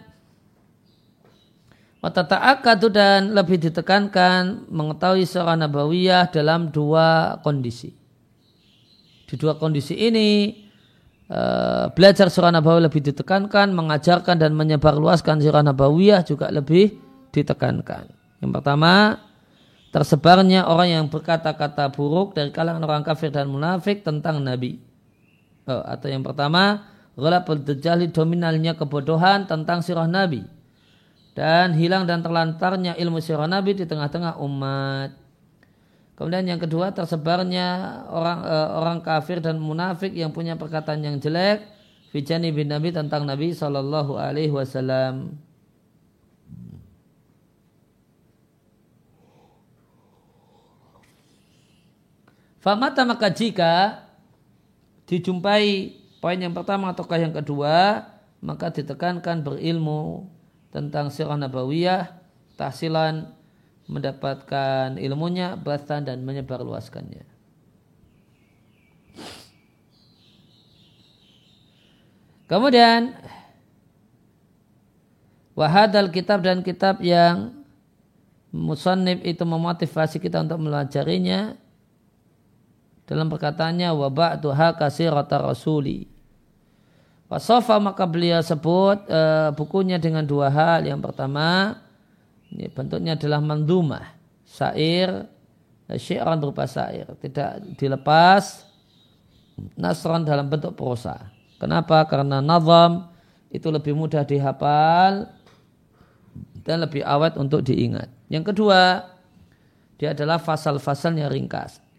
[1.98, 7.90] mata ta'akadu dan lebih ditekankan mengetahui seorang nabawiyah dalam dua kondisi.
[9.26, 10.54] Di dua kondisi ini
[11.26, 16.94] eh, belajar surah nabawiyah lebih ditekankan, mengajarkan dan menyebarluaskan surah nabawiyah juga lebih
[17.35, 18.06] ditekankan.
[18.38, 19.18] Yang pertama,
[19.90, 24.79] tersebarnya orang yang berkata-kata buruk dari kalangan orang kafir dan munafik tentang Nabi.
[25.66, 26.87] Oh, atau yang pertama,
[27.18, 30.46] Ghalabul Dajjali dominalnya kebodohan tentang sirah Nabi.
[31.35, 35.14] Dan hilang dan terlantarnya ilmu sirah Nabi di tengah-tengah umat.
[36.18, 41.64] Kemudian yang kedua tersebarnya orang uh, orang kafir dan munafik yang punya perkataan yang jelek
[42.12, 45.14] Fijani bin Nabi tentang Nabi Wasallam.
[52.60, 54.04] Famata maka jika
[55.08, 58.04] dijumpai Poin yang pertama ataukah yang kedua,
[58.44, 60.28] maka ditekankan berilmu
[60.68, 62.12] tentang sirah nabawiyah,
[62.60, 63.32] tahsilan
[63.88, 67.24] mendapatkan ilmunya, bahkan dan menyebarluaskannya.
[72.44, 73.16] Kemudian
[75.56, 77.64] wahadal kitab dan kitab yang
[78.52, 81.56] musannif itu memotivasi kita untuk melajarinya
[83.10, 86.06] dalam perkataannya wa ba'du kasirata rasuli.
[87.26, 90.86] Wasofa maka beliau sebut e, bukunya dengan dua hal.
[90.86, 91.74] Yang pertama,
[92.54, 94.14] ini bentuknya adalah mandumah,
[94.46, 95.26] syair,
[95.90, 97.10] eh, syiaran berupa syair.
[97.18, 98.62] Tidak dilepas
[99.74, 101.34] nasron dalam bentuk prosa.
[101.58, 102.06] Kenapa?
[102.06, 103.10] Karena nazam
[103.50, 105.26] itu lebih mudah dihafal
[106.62, 108.06] dan lebih awet untuk diingat.
[108.30, 109.02] Yang kedua,
[109.98, 111.89] dia adalah fasal-fasalnya ringkas.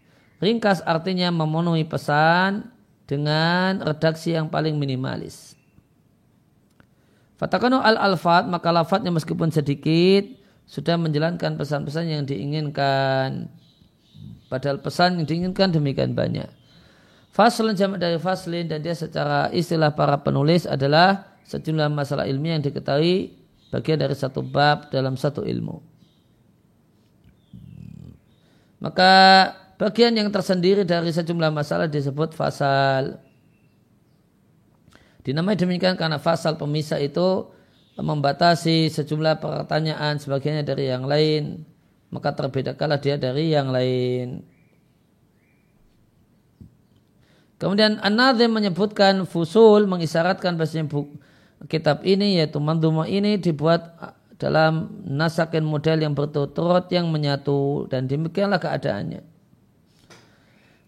[0.42, 2.66] Ringkas artinya memenuhi pesan
[3.06, 5.54] dengan redaksi yang paling minimalis.
[7.38, 10.26] Fatakanu al-alfat maka lafadznya meskipun sedikit
[10.66, 13.54] sudah menjalankan pesan-pesan yang diinginkan.
[14.50, 16.50] Padahal pesan yang diinginkan demikian banyak.
[17.30, 22.66] Faslun jamak dari faslin dan dia secara istilah para penulis adalah sejumlah masalah ilmiah yang
[22.66, 23.38] diketahui
[23.70, 25.80] bagian dari satu bab dalam satu ilmu.
[28.82, 29.12] Maka
[29.82, 33.18] Bagian yang tersendiri dari sejumlah masalah disebut fasal.
[35.26, 37.50] Dinamai demikian karena fasal pemisah itu
[37.98, 41.66] membatasi sejumlah pertanyaan sebagainya dari yang lain
[42.14, 44.46] maka terbedakalah dia dari yang lain.
[47.56, 50.86] Kemudian An-Nazim menyebutkan fusul mengisyaratkan bahasanya
[51.66, 53.98] kitab ini yaitu mandumah ini dibuat
[54.38, 59.31] dalam nasakin model yang berturut-turut yang menyatu dan demikianlah keadaannya.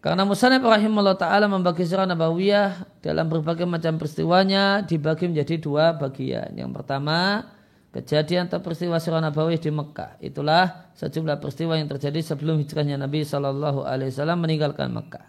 [0.05, 6.53] Karena Musanib rahimahullah ta'ala membagi surah Nabawiyah dalam berbagai macam peristiwanya dibagi menjadi dua bagian.
[6.53, 7.49] Yang pertama,
[7.89, 10.21] kejadian atau peristiwa surah Nabawiyah di Mekah.
[10.21, 15.25] Itulah sejumlah peristiwa yang terjadi sebelum hijrahnya Nabi SAW meninggalkan Mekah.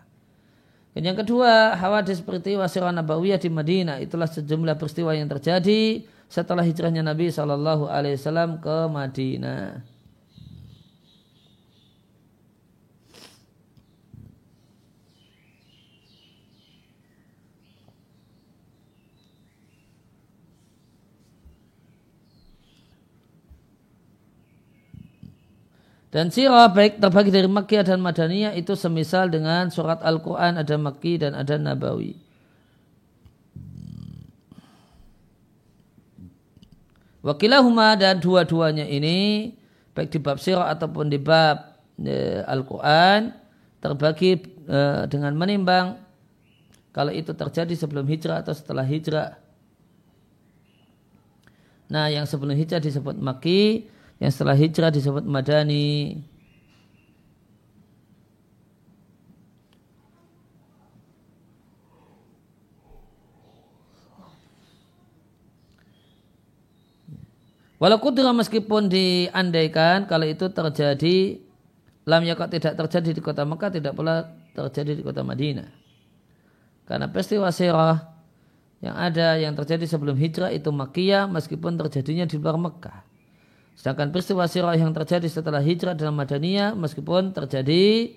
[0.91, 4.03] Dan yang kedua, hawadis peristiwa surah Nabawiyah di Madinah.
[4.03, 9.94] Itulah sejumlah peristiwa yang terjadi setelah hijrahnya Nabi SAW ke Madinah.
[26.15, 31.19] Dan sirah baik terbagi dari Makkiyah dan Madaniyah itu semisal dengan surat Al-Quran ada Makki
[31.19, 32.15] dan ada Nabawi.
[37.19, 39.51] Wakilahuma dan dua-duanya ini
[39.91, 43.35] baik di bab sirah ataupun di bab e, Al-Quran
[43.83, 44.39] terbagi
[44.71, 44.79] e,
[45.11, 45.99] dengan menimbang
[46.95, 49.35] kalau itu terjadi sebelum hijrah atau setelah hijrah.
[51.91, 56.23] Nah yang sebelum hijrah disebut Makki, yang setelah hijrah disebut madani.
[67.75, 71.43] Walau kudra meskipun diandaikan kalau itu terjadi
[72.07, 75.67] lam yakot tidak terjadi di kota Mekah tidak pula terjadi di kota Madinah.
[76.87, 78.15] Karena peristiwa sirah
[78.79, 83.14] yang ada yang terjadi sebelum hijrah itu makiyah meskipun terjadinya di luar Mekah.
[83.75, 88.15] Sedangkan peristiwa sirah yang terjadi setelah hijrah dalam Madaniyah meskipun terjadi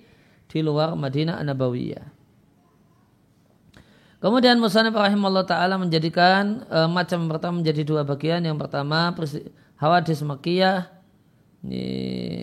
[0.49, 2.19] di luar Madinah Nabawiyah.
[4.19, 8.43] Kemudian Musanib rahimahullah ta'ala menjadikan e, macam pertama menjadi dua bagian.
[8.43, 9.15] Yang pertama
[9.79, 10.91] hawadis makiyah,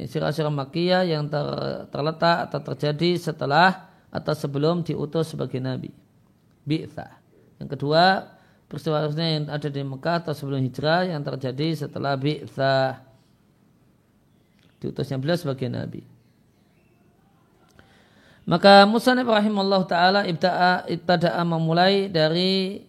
[0.09, 1.45] sirah-sirah makiyah yang ter,
[1.93, 5.93] terletak atau terjadi setelah atau sebelum diutus sebagai nabi.
[6.65, 7.21] Bi'tha.
[7.61, 8.25] Yang kedua,
[8.73, 13.06] peristiwa yang ada di Mekah atau sebelum hijrah yang terjadi setelah bi'tha
[14.87, 16.07] diutusnya beliau sebagai nabi.
[18.47, 20.21] Maka Musa rahimahullah ta'ala
[20.87, 22.87] ibtada'a memulai dari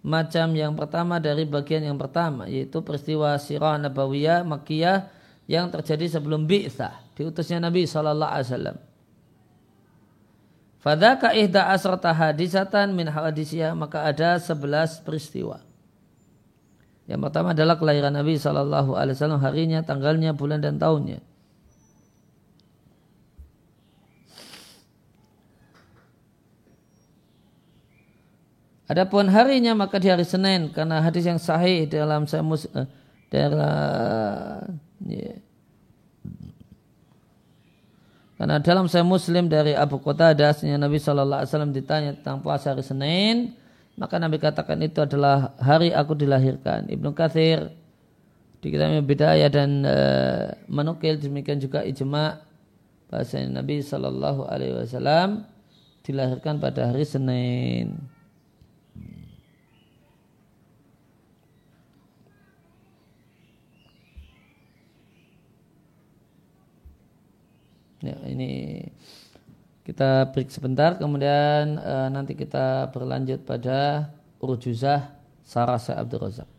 [0.00, 5.12] macam yang pertama dari bagian yang pertama yaitu peristiwa sirah nabawiyah makiyah
[5.44, 8.78] yang terjadi sebelum bi'thah diutusnya Nabi sallallahu alaihi wasallam.
[10.80, 15.67] Fadaka ihda asrata hadisatan min hadisiyah maka ada sebelas peristiwa.
[17.08, 21.24] Yang pertama adalah kelahiran Nabi Shallallahu Alaihi Wasallam harinya, tanggalnya, bulan dan tahunnya.
[28.88, 32.88] Adapun harinya maka di hari Senin karena hadis yang sahih dalam saya mus uh,
[33.28, 35.36] dalam yeah.
[38.40, 42.80] karena dalam saya Muslim dari Abu Qatadah Nabi Shallallahu Alaihi Wasallam ditanya tentang puasa hari
[42.80, 43.52] Senin
[43.98, 46.86] maka Nabi katakan itu adalah hari aku dilahirkan.
[46.86, 47.74] Ibnu Kathir
[48.62, 49.98] di kitabnya Bidayah dan e,
[50.70, 52.38] menukil demikian juga ijma
[53.10, 55.42] bahasa Nabi Shallallahu Alaihi Wasallam
[56.06, 57.98] dilahirkan pada hari Senin.
[67.98, 68.86] Ya, ini
[69.88, 76.57] kita break sebentar, kemudian e, nanti kita berlanjut pada urjuzah Sarasa Abdul Razak.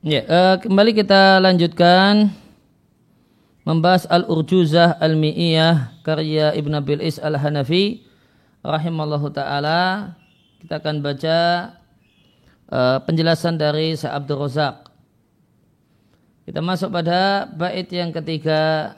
[0.00, 2.32] Ya, uh, kembali kita lanjutkan
[3.68, 8.08] membahas Al-Urjuzah Al-Mi'iyah karya Ibn Abil Is Al-Hanafi
[8.64, 10.16] rahimallahu taala.
[10.64, 11.38] Kita akan baca
[12.72, 14.88] uh, penjelasan dari Sa Abdul Razak.
[16.48, 18.96] Kita masuk pada bait yang ketiga.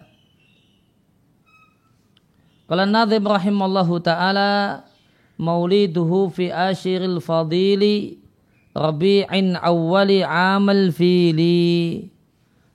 [2.71, 4.87] Qala Nadhim rahimallahu taala
[5.35, 8.22] mauliduhu fi ashiril fadili
[8.77, 9.29] ربيع
[9.67, 11.41] أول عام الفيل.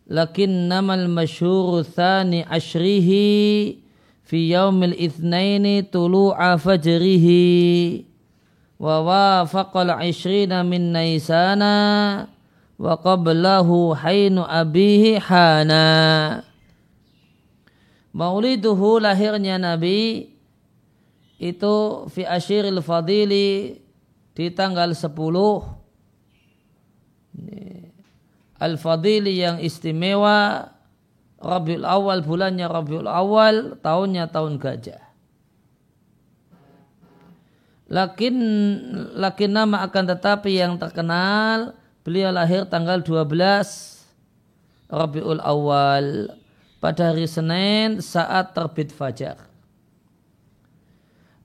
[0.07, 3.09] لكنما المشهور ثاني عشره
[4.23, 7.27] في يوم الاثنين طلوع فجره.
[8.79, 12.27] ووافق العشرين من نيسانا
[12.79, 16.43] وقبله حين أبيه حانا
[18.13, 20.29] مولده لهرن يا نبي
[21.41, 23.33] itu في أشير الفضيل
[24.37, 25.76] di tanggal 10
[28.57, 30.69] Al-Fadili yang istimewa
[31.37, 35.07] Rabiul Awal bulannya Rabiul Awal tahunnya tahun gajah
[37.87, 38.35] Lakin
[39.15, 41.71] lakin nama akan tetapi yang terkenal
[42.03, 43.31] beliau lahir tanggal 12
[44.91, 46.35] Rabiul Awal
[46.83, 49.46] pada hari Senin saat terbit fajar.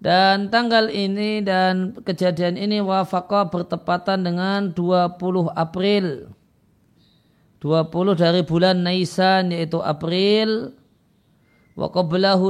[0.02, 5.14] Dan tanggal ini dan kejadian ini wafaqah bertepatan dengan 20
[5.54, 6.34] April.
[7.62, 10.74] 20 dari bulan Naisan yaitu April.
[11.78, 11.86] Wa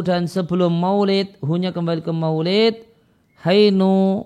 [0.01, 2.89] dan sebelum maulid hunya kembali ke maulid
[3.45, 4.25] hainu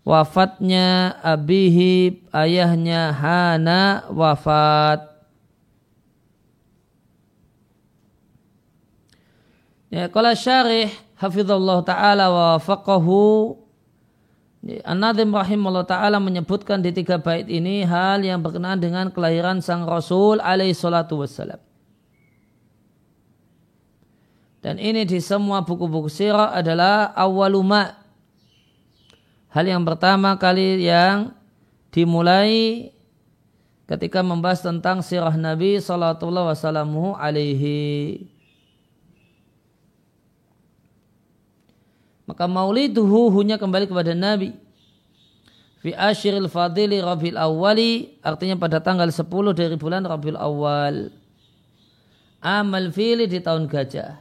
[0.00, 5.12] wafatnya abihi ayahnya Hana wafat.
[9.92, 10.88] Ya kala syarih
[11.22, 13.62] hafizallahu taala wa faqahu
[14.62, 20.38] An-Nadim rahimahullah ta'ala menyebutkan di tiga bait ini hal yang berkenaan dengan kelahiran sang Rasul
[20.38, 21.58] alaihi salatu wassalam.
[24.62, 27.98] Dan ini di semua buku-buku sirah adalah awaluma.
[29.50, 31.34] Hal yang pertama kali yang
[31.90, 32.94] dimulai
[33.90, 38.30] ketika membahas tentang sirah Nabi sallallahu wasallamu alaihi.
[42.32, 44.56] Maka mauliduhu hunya kembali kepada Nabi.
[45.84, 48.16] Fi ashiril fadili rabil awali.
[48.24, 51.12] Artinya pada tanggal 10 dari bulan rabil awal.
[52.40, 54.16] Amal fili di tahun gajah.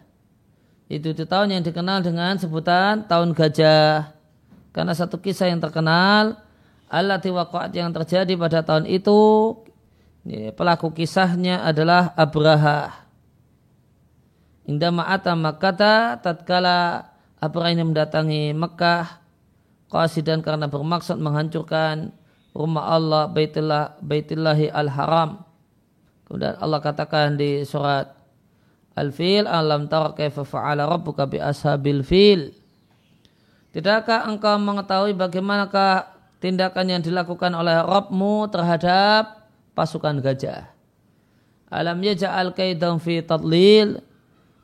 [0.92, 4.12] Itu di tahun yang dikenal dengan sebutan tahun gajah.
[4.76, 6.36] Karena satu kisah yang terkenal.
[6.92, 9.56] Allah tiwaqat yang terjadi pada tahun itu.
[10.60, 13.08] Pelaku kisahnya adalah Abraha.
[14.68, 17.11] Indah ma'ata makata tatkala
[17.42, 19.18] Abraha ini mendatangi Mekah
[19.90, 22.14] qasidan karena bermaksud menghancurkan
[22.54, 25.42] rumah Allah Baitullah Baitullahi Al-Haram.
[26.30, 28.14] Kemudian Allah katakan di surat
[28.94, 32.54] Al-Fil alam tara kaifa fa'ala rabbuka bi ashabil fil.
[33.74, 36.12] Tidakkah engkau mengetahui bagaimanakah
[36.44, 40.68] tindakan yang dilakukan oleh Rabbmu terhadap pasukan gajah?
[41.72, 44.04] Alam yaja'al kaidam fi tadlil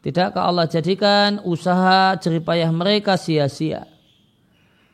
[0.07, 3.91] Tidakkah Allah jadikan usaha jeripayah mereka sia-sia?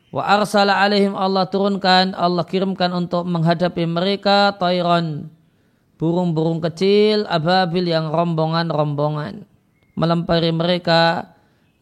[0.09, 5.30] Wa arsala alaihim Allah turunkan, Allah kirimkan untuk menghadapi mereka tayran,
[6.01, 9.45] burung-burung kecil, ababil yang rombongan-rombongan.
[9.93, 11.30] Melempari mereka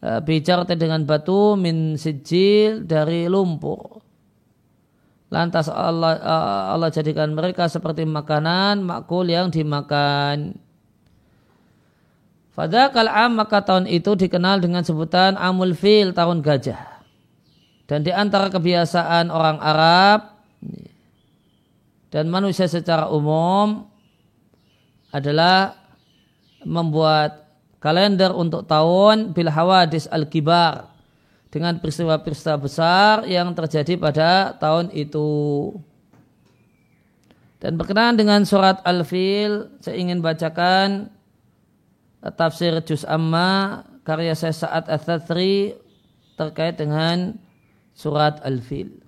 [0.04, 4.04] e, bicara dengan batu min sijil dari lumpur.
[5.32, 6.36] Lantas Allah, e,
[6.76, 10.52] Allah jadikan mereka seperti makanan makul yang dimakan.
[12.52, 17.00] Fadakal am maka tahun itu dikenal dengan sebutan amul fil tahun gajah.
[17.88, 20.36] Dan di antara kebiasaan orang Arab
[22.12, 23.88] dan manusia secara umum
[25.12, 25.76] adalah
[26.64, 27.48] membuat
[27.80, 30.92] kalender untuk tahun bil hawadis al-kibar
[31.52, 35.28] dengan peristiwa-peristiwa besar yang terjadi pada tahun itu.
[37.60, 41.12] Dan berkenaan dengan surat Al-Fil, saya ingin bacakan
[42.30, 45.74] tafsir Juz Amma karya saya Sa'ad Al-Thatri
[46.38, 47.34] terkait dengan
[47.94, 49.02] surat Al-Fil.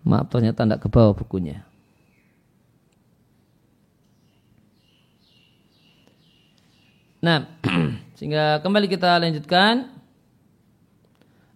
[0.00, 1.69] Maaf ternyata tidak ke bawah bukunya.
[7.20, 7.44] Nah,
[8.16, 9.92] sehingga kembali kita lanjutkan.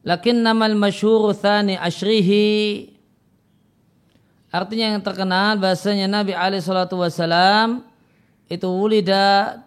[0.05, 2.93] Lakin namal masyhur thani ashrihi
[4.55, 7.83] Artinya yang terkenal bahasanya Nabi alaihi salatu wasalam
[8.47, 9.59] itu wulida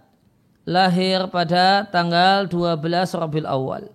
[0.64, 2.80] lahir pada tanggal 12
[3.20, 3.91] Rabiul Awal.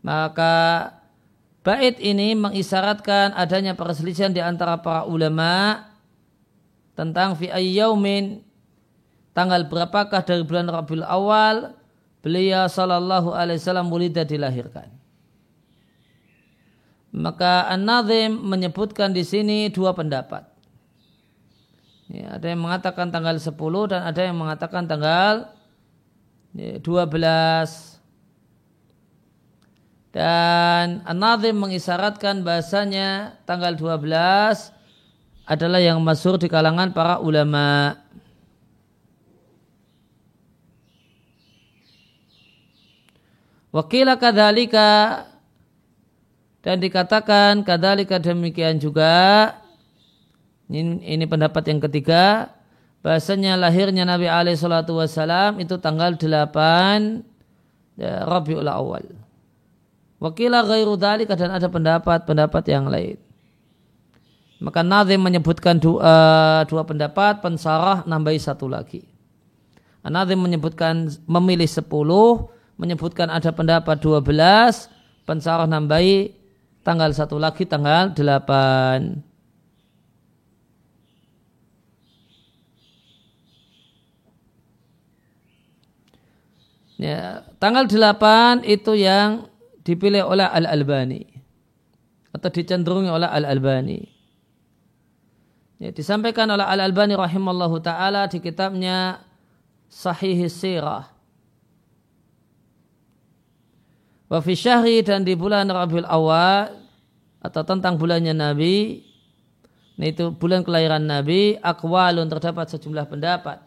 [0.00, 0.96] Maka
[1.60, 5.84] bait ini mengisyaratkan adanya perselisihan di antara para ulama
[6.96, 8.47] tentang fi ayyaumin
[9.38, 11.78] tanggal berapakah dari bulan Rabiul Awal
[12.26, 14.90] beliau sallallahu alaihi wasallam wulida dilahirkan.
[17.14, 20.42] Maka An-Nazim menyebutkan di sini dua pendapat.
[22.10, 23.52] Ya, ada yang mengatakan tanggal 10
[23.92, 25.52] dan ada yang mengatakan tanggal
[26.56, 28.00] ya, 12.
[30.08, 34.72] Dan An-Nazim mengisyaratkan bahasanya tanggal 12
[35.48, 37.96] adalah yang masuk di kalangan para ulama.
[43.68, 45.24] Wakila kadalika
[46.64, 49.52] dan dikatakan kadalika demikian juga
[50.72, 52.52] ini, ini pendapat yang ketiga
[53.04, 57.24] bahasanya lahirnya Nabi alaihi salatu wasalam itu tanggal 8
[57.96, 59.04] ya, Rabiul Awal.
[60.18, 63.16] Wakilah ghairu dalika dan ada pendapat-pendapat yang lain.
[64.58, 69.06] Maka Nazim menyebutkan dua, dua pendapat, pensarah nambahi satu lagi.
[70.02, 74.86] Nazim menyebutkan memilih sepuluh, menyebutkan ada pendapat dua belas,
[75.26, 76.32] pensarah nambahi
[76.86, 79.28] tanggal satu lagi tanggal 8.
[86.98, 89.46] Ya, tanggal 8 itu yang
[89.86, 91.22] dipilih oleh Al-Albani
[92.34, 94.00] atau dicenderungi oleh Al-Albani.
[95.78, 99.22] Ya, disampaikan oleh Al-Albani rahimallahu taala di kitabnya
[99.86, 101.17] Sahih Sirah.
[104.28, 106.76] Wa fi syahri dan di bulan Rabiul Awal
[107.40, 109.04] atau tentang bulannya Nabi
[109.98, 113.58] nah itu bulan kelahiran Nabi akwalun terdapat sejumlah pendapat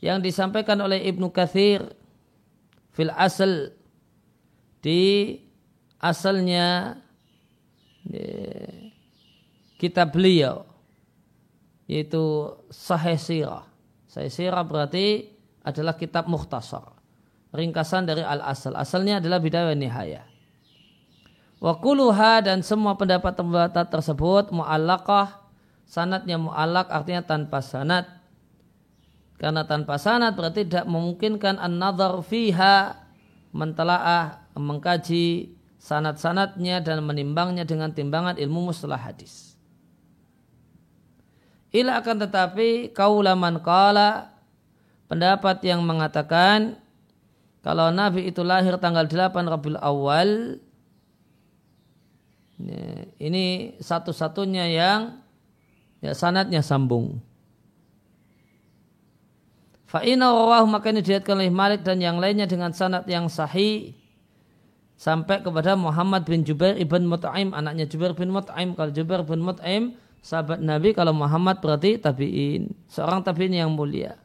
[0.00, 1.92] yang disampaikan oleh Ibnu Kathir
[2.94, 3.74] fil asal
[4.80, 5.36] di
[6.00, 6.98] asalnya
[9.78, 10.66] kitab beliau
[11.90, 13.66] yaitu Sahih Sirah.
[14.08, 15.28] Sahih Sirah berarti
[15.62, 16.91] adalah kitab mukhtasar.
[17.52, 18.72] Ringkasan dari al-asal.
[18.74, 20.24] Asalnya adalah bidaya nihaya.
[21.62, 25.46] Wakuluha dan semua pendapat-pendapat tersebut mu'allakah
[25.86, 28.08] sanatnya mu'allak artinya tanpa sanat
[29.38, 32.98] karena tanpa sanat berarti tidak memungkinkan an-nazar fiha
[33.54, 39.54] mentelaah mengkaji sanat-sanatnya dan menimbangnya dengan timbangan ilmu mustalah hadis.
[41.70, 44.34] Ila akan tetapi kaulaman kala
[45.06, 46.81] pendapat yang mengatakan
[47.62, 50.58] kalau Nabi itu lahir tanggal 8 Rabiul Awal
[52.62, 55.18] Ya, ini satu-satunya yang
[55.98, 57.18] ya, sanatnya sambung.
[59.90, 63.92] Fa'ina rawahu maka ini dilihatkan oleh Malik dan yang lainnya dengan sanat yang sahih
[64.96, 69.92] sampai kepada Muhammad bin Jubair ibn Mut'aim anaknya Jubair bin Mut'aim kalau Jubair bin Mut'aim
[70.24, 72.72] sahabat Nabi kalau Muhammad berarti tabi'in.
[72.88, 74.21] Seorang tabi'in yang mulia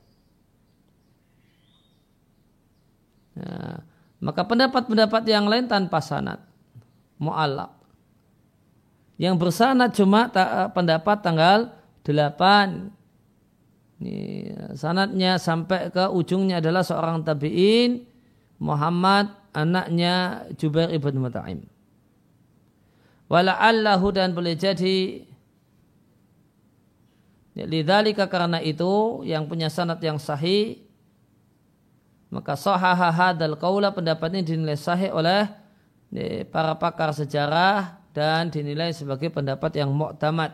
[3.37, 3.85] nah,
[4.17, 6.41] maka pendapat-pendapat yang lain tanpa sanat
[7.21, 7.77] mu'alak
[9.17, 11.59] yang bersanad cuma ta, pendapat tanggal
[12.05, 12.93] 8.
[13.97, 14.17] Ini,
[14.77, 18.05] sanatnya sampai ke ujungnya adalah seorang tabi'in
[18.61, 21.65] Muhammad anaknya Jubair ibn Mut'aim.
[23.27, 25.27] Wala'allahu dan boleh jadi
[27.57, 30.86] ya, Lidhalika karena itu yang punya sanat yang sahih
[32.27, 35.47] maka sahaha hadal kaula pendapat ini dinilai sahih oleh
[36.11, 40.51] ya, para pakar sejarah dan dinilai sebagai pendapat yang muktamad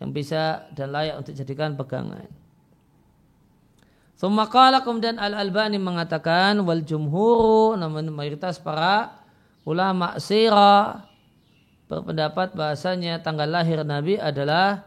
[0.00, 2.26] yang bisa dan layak untuk dijadikan pegangan.
[4.16, 9.18] Sumakala kemudian Al Albani mengatakan wal jumhuru namun mayoritas para
[9.66, 11.10] ulama sirah
[11.90, 14.86] berpendapat bahasanya tanggal lahir Nabi adalah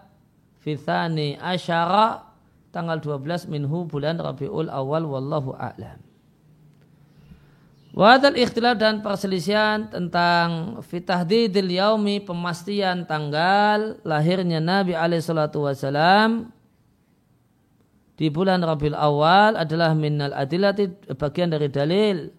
[0.64, 2.26] fithani asyara
[2.72, 6.05] tanggal 12 minhu bulan Rabiul Awal wallahu a'lam.
[7.96, 16.52] Wadal ikhtilaf dan perselisihan tentang fitahdidil yaumi pemastian tanggal lahirnya Nabi alaihi salatu wasalam
[18.20, 22.36] di bulan Rabiul Awal adalah minnal adilati bagian dari dalil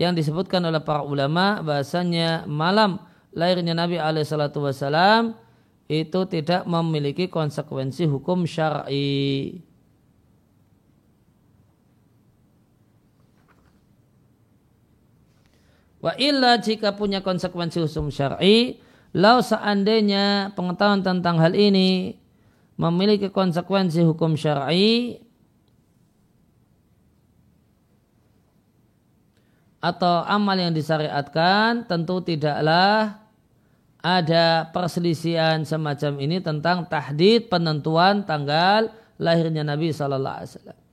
[0.00, 2.96] yang disebutkan oleh para ulama bahasanya malam
[3.36, 5.36] lahirnya Nabi alaihi salatu wasalam
[5.84, 9.60] itu tidak memiliki konsekuensi hukum syar'i.
[16.06, 18.78] Wa illa jika punya konsekuensi hukum syar'i
[19.10, 22.14] lau seandainya pengetahuan tentang hal ini
[22.78, 25.18] memiliki konsekuensi hukum syar'i
[29.82, 33.18] atau amal yang disyariatkan tentu tidaklah
[33.98, 40.85] ada perselisihan semacam ini tentang tahdid penentuan tanggal lahirnya Nabi Sallallahu Alaihi Wasallam.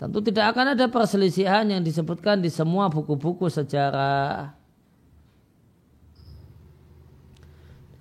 [0.00, 4.56] Tentu tidak akan ada perselisihan yang disebutkan di semua buku-buku sejarah.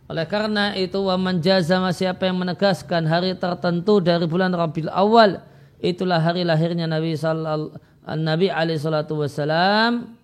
[0.08, 5.43] Oleh karena itu wa jazama siapa yang menegaskan hari tertentu dari bulan Rabiul Awal
[5.84, 7.76] itulah hari lahirnya Nabi sallallahu
[8.16, 10.16] Nabi alaihi salatu wasalam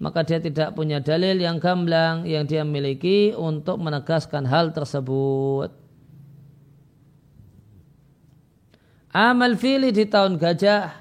[0.00, 5.68] maka dia tidak punya dalil yang gamblang yang dia miliki untuk menegaskan hal tersebut.
[9.12, 11.00] Amal fili di tahun gajah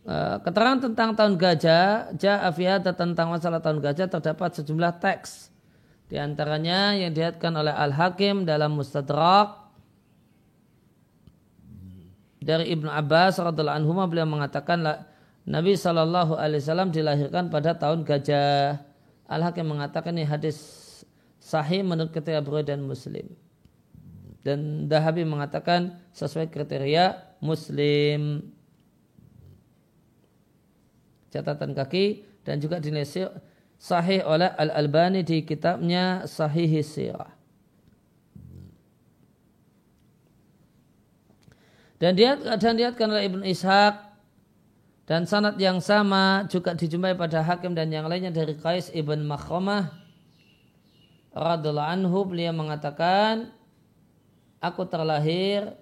[0.41, 5.53] keterangan tentang tahun gajah, ja'afiyata tentang masalah tahun gajah terdapat sejumlah teks.
[6.11, 9.61] Di antaranya yang dilihatkan oleh Al-Hakim dalam Mustadrak
[12.41, 14.81] dari Ibnu Abbas radhiallahu anhu beliau mengatakan
[15.45, 18.81] Nabi Shallallahu alaihi wasallam dilahirkan pada tahun gajah.
[19.31, 20.57] Al-Hakim mengatakan ini hadis
[21.39, 23.31] sahih menurut kriteria Bukhari dan Muslim.
[24.41, 28.41] Dan Dahabi mengatakan sesuai kriteria Muslim
[31.31, 33.07] catatan kaki dan juga dinilai
[33.81, 37.33] sahih oleh Al-Albani di kitabnya Sahih Sirah.
[42.01, 43.95] Dan dia dan diatkan oleh Ibn Ishaq
[45.05, 49.93] dan sanad yang sama juga dijumpai pada Hakim dan yang lainnya dari Qais ibn Makhramah
[51.29, 53.53] radhiallahu anhu beliau mengatakan
[54.57, 55.77] aku terlahir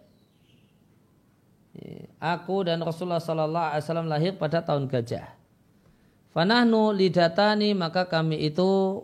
[2.19, 5.38] aku dan Rasulullah sallallahu alaihi wasallam lahir pada tahun gajah
[6.29, 9.01] Fanahnu lidatani maka kami itu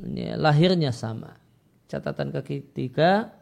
[0.00, 1.36] ini, lahirnya sama.
[1.88, 3.32] Catatan kaki tiga.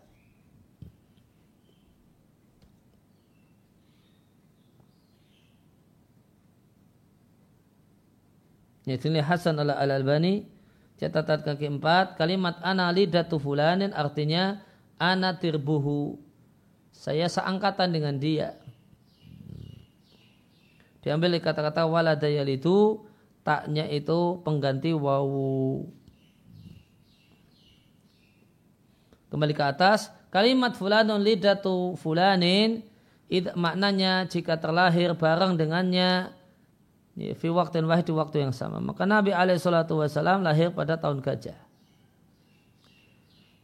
[8.89, 10.49] Ini Hasan al Albani.
[10.97, 12.17] Catatan kaki empat.
[12.17, 14.65] Kalimat ana lidatu fulanin artinya
[14.97, 16.17] ana tirbuhu.
[16.91, 18.59] Saya seangkatan dengan dia
[21.09, 23.01] diambil kata-kata waladayal itu
[23.41, 25.89] taknya itu pengganti wawu.
[29.33, 32.85] Kembali ke atas kalimat fulanun lidatu fulanin
[33.33, 36.29] itu maknanya jika terlahir bareng dengannya
[37.17, 38.77] ya, fi waktu wahid di waktu yang sama.
[38.85, 41.57] Maka Nabi alaihi salatu wasalam lahir pada tahun gajah.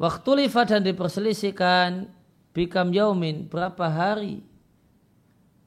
[0.00, 2.08] Waktu lifa dan diperselisihkan
[2.56, 4.53] bikam yaumin berapa hari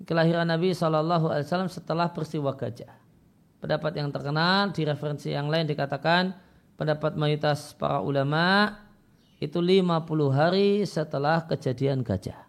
[0.06, 0.92] kelahiran Nabi saw
[1.70, 2.94] setelah peristiwa gajah.
[3.58, 6.36] Pendapat yang terkenal di referensi yang lain dikatakan
[6.78, 8.78] pendapat mayoritas para ulama
[9.42, 12.47] itu 50 hari setelah kejadian gajah.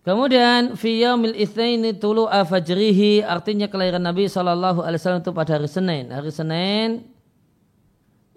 [0.00, 5.68] Kemudian fi yaumil itsnaini tulu afajrihi artinya kelahiran Nabi sallallahu alaihi wasallam itu pada hari
[5.68, 6.08] Senin.
[6.08, 7.04] Hari Senin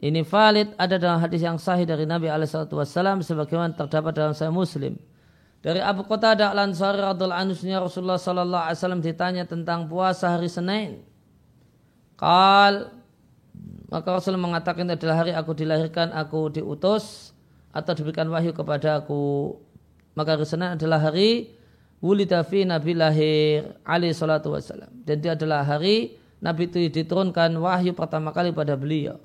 [0.03, 4.51] ini valid ada dalam hadis yang sahih dari Nabi alaihi wasallam sebagaimana terdapat dalam Sahih
[4.51, 4.99] Muslim.
[5.63, 11.07] Dari Abu Qatadah Al-Ansari radhiyallahu anhu Rasulullah sallallahu alaihi wasallam ditanya tentang puasa hari Senin.
[12.19, 12.91] Qal
[13.87, 17.31] maka Rasul mengatakan adalah hari aku dilahirkan, aku diutus
[17.71, 19.55] atau diberikan wahyu kepada aku
[20.13, 21.53] maka hari Senin adalah hari
[22.03, 24.91] wulida fi Nabi lahir alaihi salatu wassalam.
[25.07, 29.17] Dan itu adalah hari Nabi itu diturunkan wahyu pertama kali pada beliau.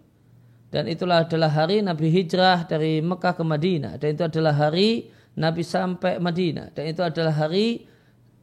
[0.69, 3.97] Dan itulah adalah hari Nabi hijrah dari Mekah ke Madinah.
[3.97, 6.77] Dan itu adalah hari Nabi sampai Madinah.
[6.77, 7.89] Dan itu adalah hari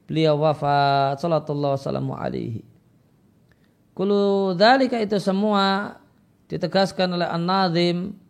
[0.10, 1.22] beliau wafat.
[1.22, 2.66] Salatullah wassalamu alaihi.
[3.96, 5.96] Kulu dalika itu semua
[6.52, 8.25] ditegaskan oleh An-Nazim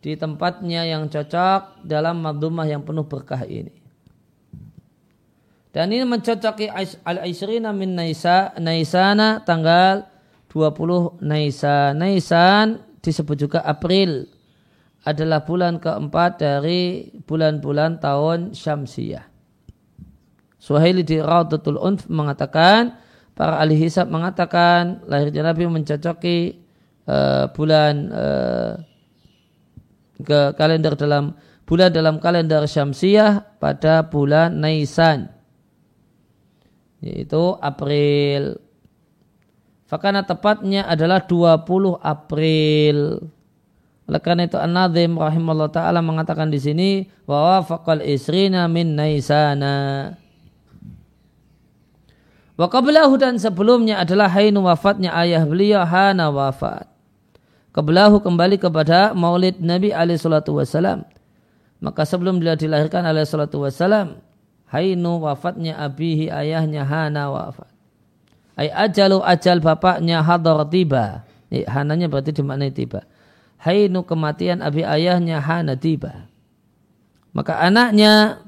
[0.00, 3.72] di tempatnya yang cocok dalam madumah yang penuh berkah ini.
[5.70, 6.66] Dan ini mencocoki
[7.06, 10.02] al-Aisrina min Naisa, Naisana tanggal
[10.50, 11.94] 20 Naisan.
[11.94, 14.26] Naisan disebut juga April
[15.06, 19.24] adalah bulan keempat dari bulan-bulan tahun Syamsiyah.
[20.60, 23.00] Suhaili di Raudatul Unf mengatakan,
[23.32, 26.60] para ahli hisab mengatakan lahirnya Nabi mencocoki
[27.08, 28.72] uh, bulan uh,
[30.22, 35.40] ke kalender dalam bulan dalam kalender Syamsiah pada bulan Naisan
[37.00, 38.60] yaitu April.
[39.88, 43.26] Fakana tepatnya adalah 20 April.
[44.10, 46.90] Oleh karena itu An-Nazim rahimahullah taala mengatakan di sini
[47.26, 50.14] wa wafaqal isrina min naisana.
[52.58, 56.89] Wa qablahu dan sebelumnya adalah hainu wafatnya ayah beliau Hana wafat.
[57.70, 61.06] Kebelahu kembali kepada maulid Nabi alaihi salatu wasalam.
[61.78, 64.18] Maka sebelum beliau dilahirkan alaihi salatu wasalam,
[64.68, 67.70] hainu wafatnya abihi ayahnya Hana wafat.
[68.58, 71.24] Ay ajalu ajal bapaknya hadar tiba.
[71.50, 73.06] Hananya berarti dimaknai tiba
[73.60, 76.26] hainu kematian abi ayahnya hana tiba.
[77.30, 78.42] Maka anaknya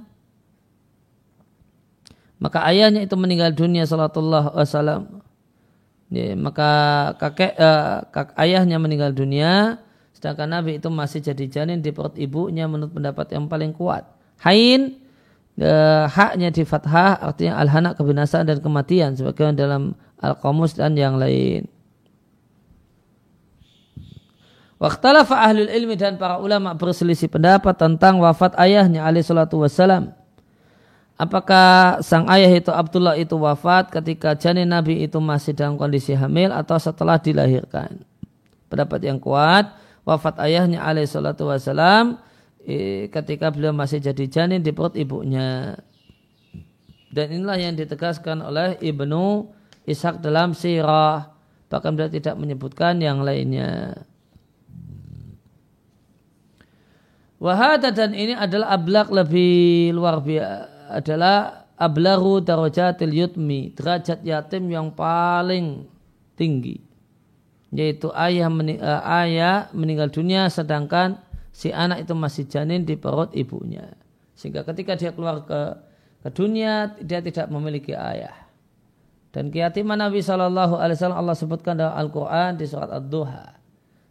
[2.43, 5.22] maka ayahnya itu meninggal dunia salatullah wasalam.
[6.13, 6.71] Ya, maka
[7.17, 9.81] kakek uh, kak, ayahnya meninggal dunia
[10.13, 14.05] sedangkan Nabi itu masih jadi janin di perut ibunya menurut pendapat yang paling kuat.
[14.45, 15.01] Hain
[15.57, 19.83] uh, haknya di fathah artinya al-hana kebinasaan dan kematian sebagaimana dalam
[20.21, 21.65] al-qamus dan yang lain.
[24.77, 30.13] Waktalafa ahlul ilmi dan para ulama berselisih pendapat tentang wafat ayahnya alaihi salatu wassalam.
[31.21, 36.51] Apakah sang ayah itu Abdullah itu wafat ketika janin Nabi itu masih dalam kondisi hamil
[36.51, 38.01] atau setelah dilahirkan?
[38.67, 42.19] Pendapat yang kuat, wafat ayahnya alaihi salatu wassalam
[43.13, 45.77] ketika beliau masih jadi janin di perut ibunya.
[47.13, 49.53] Dan inilah yang ditegaskan oleh Ibnu
[49.85, 51.29] Ishaq dalam sirah.
[51.69, 54.01] Bahkan beliau tidak menyebutkan yang lainnya.
[57.37, 64.93] Wahada dan ini adalah ablak lebih luar biasa adalah ablaru darajatil yutmi derajat yatim yang
[64.93, 65.89] paling
[66.37, 66.93] tinggi
[67.73, 71.17] yaitu ayah mening, uh, ayah meninggal dunia sedangkan
[71.51, 73.97] si anak itu masih janin di perut ibunya.
[74.37, 75.61] Sehingga ketika dia keluar ke
[76.23, 78.37] ke dunia dia tidak memiliki ayah.
[79.33, 83.57] Dan keyatiman Nabi Shallallahu Alaihi Wasallam Allah sebutkan dalam Al Quran di surat Ad-Duha.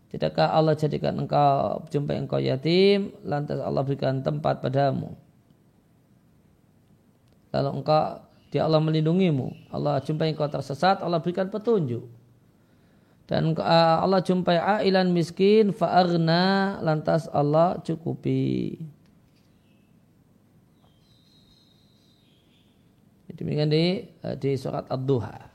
[0.10, 5.14] Tidakkah Allah jadikan engkau jumpai engkau yatim, lantas Allah berikan tempat padamu.
[7.52, 8.04] Lalu engkau
[8.52, 9.72] dia Allah melindungimu.
[9.72, 12.04] Allah jumpai engkau tersesat, Allah berikan petunjuk.
[13.32, 18.76] Dan uh, Allah jumpai ailan miskin, fa'arna, lantas Allah cukupi.
[23.32, 25.51] Demikian di, uh, di surat Ad-Duha.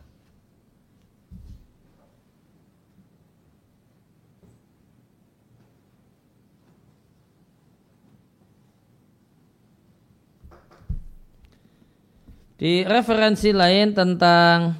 [12.56, 14.72] Di referensi lain tentang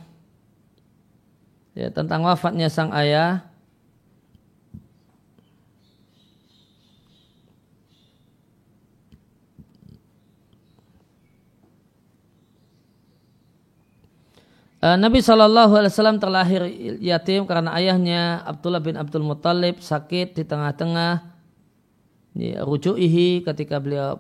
[1.77, 3.45] ya, tentang wafatnya sang ayah.
[14.81, 16.65] Eh, Nabi Shallallahu Alaihi Wasallam terlahir
[17.05, 21.29] yatim karena ayahnya Abdullah bin Abdul Muttalib sakit di tengah-tengah
[22.41, 24.17] ya, rujuihi ketika beliau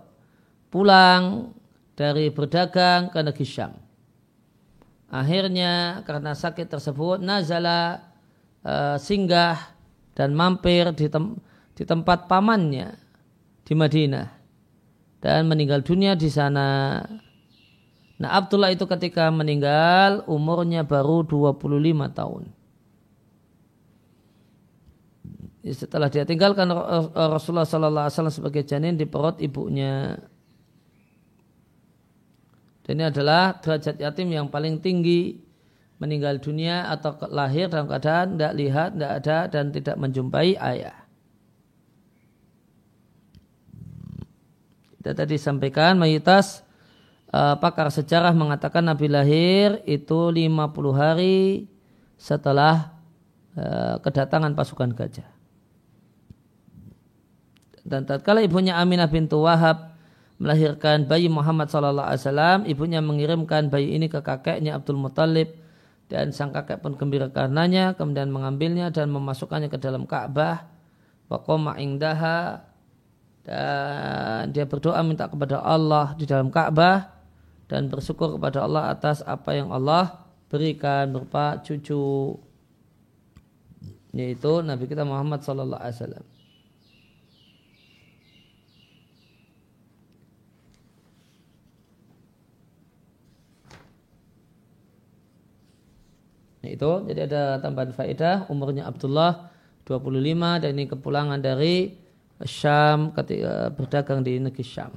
[0.68, 1.55] pulang
[1.96, 3.72] dari berdagang ke negeri Syam.
[5.08, 8.04] Akhirnya karena sakit tersebut Nazala
[8.62, 9.56] uh, singgah
[10.12, 11.40] dan mampir di, tem
[11.72, 12.96] di tempat pamannya
[13.64, 14.28] di Madinah
[15.24, 17.00] dan meninggal dunia di sana.
[18.16, 22.44] Nah Abdullah itu ketika meninggal umurnya baru 25 tahun.
[25.66, 26.70] Setelah dia tinggalkan
[27.10, 30.14] Rasulullah SAW sebagai janin di perut ibunya.
[32.86, 35.42] Dan ini adalah derajat yatim yang paling tinggi
[35.98, 40.94] meninggal dunia atau lahir dalam keadaan tidak lihat, tidak ada dan tidak menjumpai ayah.
[45.02, 46.62] Kita tadi sampaikan mayoritas
[47.34, 50.46] uh, pakar sejarah mengatakan Nabi lahir itu 50
[50.94, 51.66] hari
[52.14, 52.94] setelah
[53.58, 55.26] uh, kedatangan pasukan gajah.
[57.86, 59.95] Dan tatkala ibunya Aminah bintu Wahab
[60.36, 65.56] melahirkan bayi Muhammad Sallallahu Alaihi Wasallam, ibunya mengirimkan bayi ini ke kakeknya Abdul Muttalib
[66.06, 70.70] dan sang kakek pun gembira karenanya, kemudian mengambilnya dan memasukkannya ke dalam Ka'bah.
[71.26, 72.62] Waqoma ingdaha
[73.42, 77.10] dan dia berdoa minta kepada Allah di dalam Ka'bah
[77.66, 82.38] dan bersyukur kepada Allah atas apa yang Allah berikan berupa cucu
[84.14, 86.35] yaitu Nabi kita Muhammad Sallallahu Alaihi Wasallam.
[96.66, 99.54] Nah, itu jadi ada tambahan faedah umurnya Abdullah
[99.86, 101.94] 25 dan ini kepulangan dari
[102.42, 104.90] Syam ketika eh, berdagang di negeri Syam.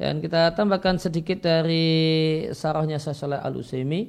[0.00, 4.08] Dan kita tambahkan sedikit dari sarahnya Syaikh Al Utsaimin.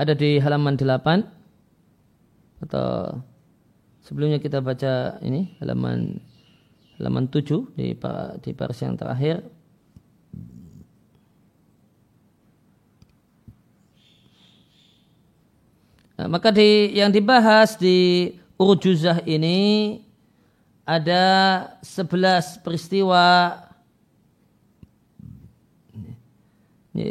[0.00, 1.35] Ada di halaman 8
[2.66, 3.22] atau
[4.02, 6.18] sebelumnya kita baca ini halaman
[6.98, 7.94] halaman 7 di
[8.42, 9.46] di baris yang terakhir
[16.16, 20.00] Nah, maka di yang dibahas di urjuzah ini
[20.88, 21.24] ada
[21.84, 23.52] 11 peristiwa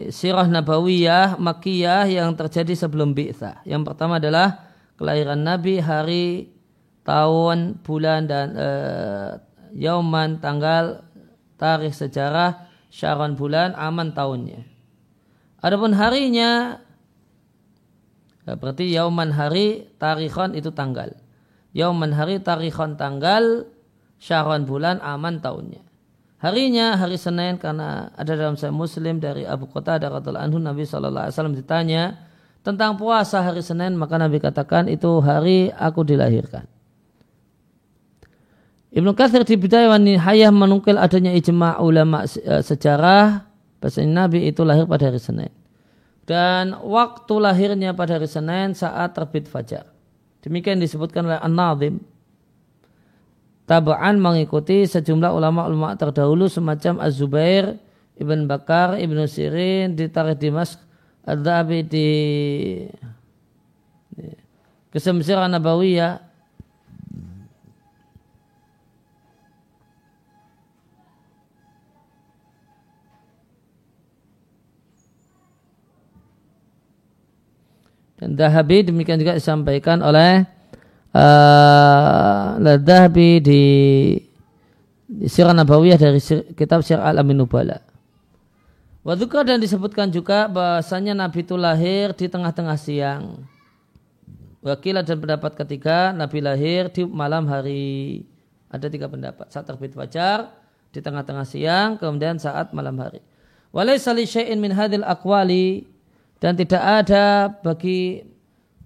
[0.10, 3.62] sirah nabawiyah makiyah yang terjadi sebelum bi'thah.
[3.62, 4.64] Yang pertama adalah
[4.96, 6.56] kelahiran Nabi hari
[7.06, 9.30] tahun bulan dan uh,
[9.76, 11.06] yauman tanggal
[11.60, 14.64] tarikh sejarah syaron bulan aman tahunnya.
[15.60, 16.80] Adapun harinya
[18.46, 21.12] ya, berarti yauman hari tarikhon itu tanggal.
[21.76, 23.68] Yauman hari tarikhon tanggal
[24.18, 25.84] syaron bulan aman tahunnya.
[26.39, 31.58] Harinya hari Senin karena ada dalam saya Muslim dari Abu Qatadah radhiyallahu anhu Nabi wasallam
[31.58, 32.25] ditanya
[32.66, 36.66] tentang puasa hari Senin maka Nabi katakan itu hari aku dilahirkan.
[38.95, 43.43] Ibnu Katsir di Bidayah wa Nihayah menukil adanya ijma' ulama e, sejarah
[43.78, 45.51] bahasa Nabi itu lahir pada hari Senin.
[46.26, 49.86] Dan waktu lahirnya pada hari Senin saat terbit fajar.
[50.41, 52.01] Demikian disebutkan oleh An-Nazim
[53.70, 57.76] tabaan mengikuti sejumlah ulama-ulama terdahulu semacam Az-Zubair,
[58.16, 60.39] Ibn Bakar, Ibn Sirin, di Tarikh
[61.26, 62.10] Ad-Dhabi di
[64.94, 66.22] Kesemsiran Nabawiyah,
[78.22, 80.48] dan Dahabi demikian juga disampaikan oleh
[81.12, 82.56] uh,
[83.12, 83.64] di, di
[85.28, 86.22] Sirah Nabawiyah dari
[86.56, 87.95] kitab Sirah Al-Amin Nubala.
[89.06, 93.45] Waduka dan disebutkan juga bahasanya Nabi itu lahir di tengah-tengah siang.
[94.66, 98.26] Wakilah dan pendapat ketiga, Nabi lahir di malam hari.
[98.74, 99.53] Ada tiga pendapat.
[99.53, 100.49] Saat terbit fajar,
[100.89, 103.22] di tengah-tengah siang, kemudian saat malam hari.
[103.70, 105.86] Walai sali syai'in min hadil akwali.
[106.41, 108.26] Dan tidak ada bagi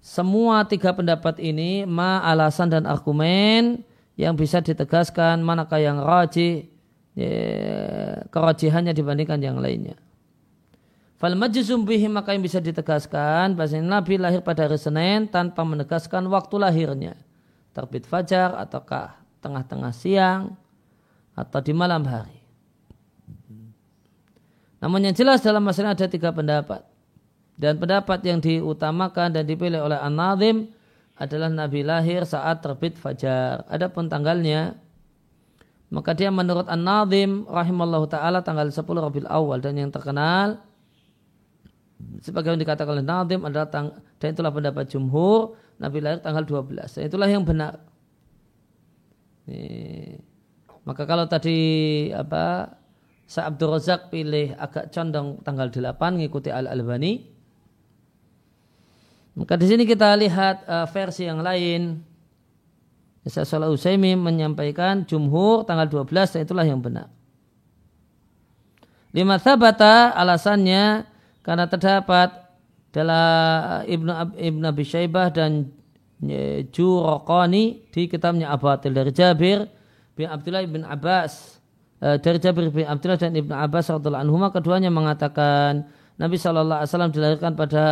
[0.04, 3.80] semua tiga pendapat ini ma alasan dan argumen
[4.20, 6.68] yang bisa ditegaskan manakah yang rajih
[7.16, 9.96] ya, kerajihannya dibandingkan yang lainnya.
[11.20, 16.24] Fal majzum bihi maka yang bisa ditegaskan bahasa Nabi lahir pada hari Senin tanpa menegaskan
[16.32, 17.12] waktu lahirnya.
[17.76, 20.56] Terbit fajar ataukah tengah-tengah siang
[21.36, 22.40] atau di malam hari.
[24.80, 26.88] Namun yang jelas dalam masalah ada tiga pendapat.
[27.60, 30.72] Dan pendapat yang diutamakan dan dipilih oleh An-Nazim
[31.20, 33.68] adalah Nabi lahir saat terbit fajar.
[33.68, 34.72] Adapun tanggalnya,
[35.92, 40.69] maka dia menurut An-Nazim rahimallahu taala tanggal 10 Rabiul Awal dan yang terkenal
[42.22, 47.00] sebagaimana dikatakan oleh Nazim adalah tang, dan itulah pendapat jumhur Nabi lahir tanggal 12.
[47.00, 47.80] Dan itulah yang benar.
[49.48, 50.20] Ini.
[50.84, 51.58] Maka kalau tadi
[52.10, 52.76] apa
[53.30, 57.40] Sa Abdul Razak pilih agak condong tanggal 8 ngikuti Al-Albani
[59.40, 62.02] maka di sini kita lihat uh, versi yang lain.
[63.20, 67.12] Isa Salah Usaimi menyampaikan jumhur tanggal 12 dan itulah yang benar.
[69.12, 71.04] Lima sabata alasannya
[71.40, 72.30] karena terdapat
[72.90, 75.70] dalam Ibnu Ibnu Abi Syaibah dan
[76.74, 79.64] Juraqani di kitabnya Abatil dari Jabir
[80.12, 81.62] bin Abdullah bin Abbas
[82.04, 85.88] eh, dari Jabir bin Abdullah dan Ibnu Abbas radhiyallahu anhu keduanya mengatakan
[86.20, 87.86] Nabi Shallallahu alaihi wasallam dilahirkan pada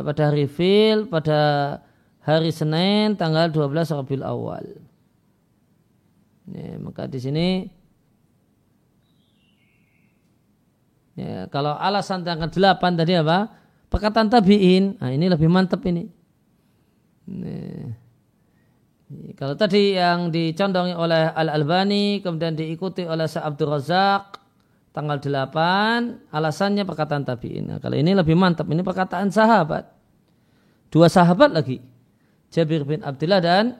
[0.00, 1.38] pada hari fil pada
[2.24, 4.66] hari Senin tanggal 12 Rabiul Awal.
[6.50, 7.46] Ya, maka di sini
[11.20, 13.52] ya, kalau alasan tanggal 8 tadi apa?
[13.92, 14.96] Perkataan tabi'in.
[14.96, 16.08] Nah, ini lebih mantap ini.
[17.28, 17.92] Nah,
[19.34, 24.38] kalau tadi yang dicondongi oleh Al-Albani kemudian diikuti oleh Sa'abdur Razak
[24.94, 27.74] tanggal 8 alasannya perkataan tabi'in.
[27.74, 29.90] Nah, kalau ini lebih mantap ini perkataan sahabat.
[30.90, 31.82] Dua sahabat lagi.
[32.50, 33.78] Jabir bin Abdullah dan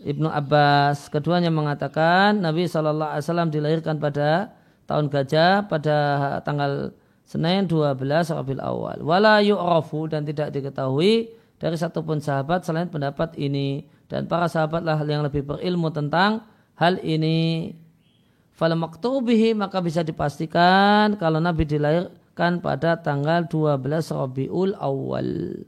[0.00, 1.08] Ibnu Abbas.
[1.08, 4.52] Keduanya mengatakan Nabi SAW dilahirkan pada
[4.86, 5.96] tahun gajah pada
[6.42, 6.94] tanggal
[7.26, 7.98] Senin 12
[8.32, 8.98] Rabiul Awal.
[9.00, 13.88] Wala yu'rafu dan tidak diketahui dari satupun sahabat selain pendapat ini.
[14.10, 16.44] Dan para sahabatlah yang lebih berilmu tentang
[16.76, 17.72] hal ini
[18.52, 25.64] Fala maktubihi maka bisa dipastikan kalau Nabi dilahirkan pada tanggal 12 Rabiul Awal.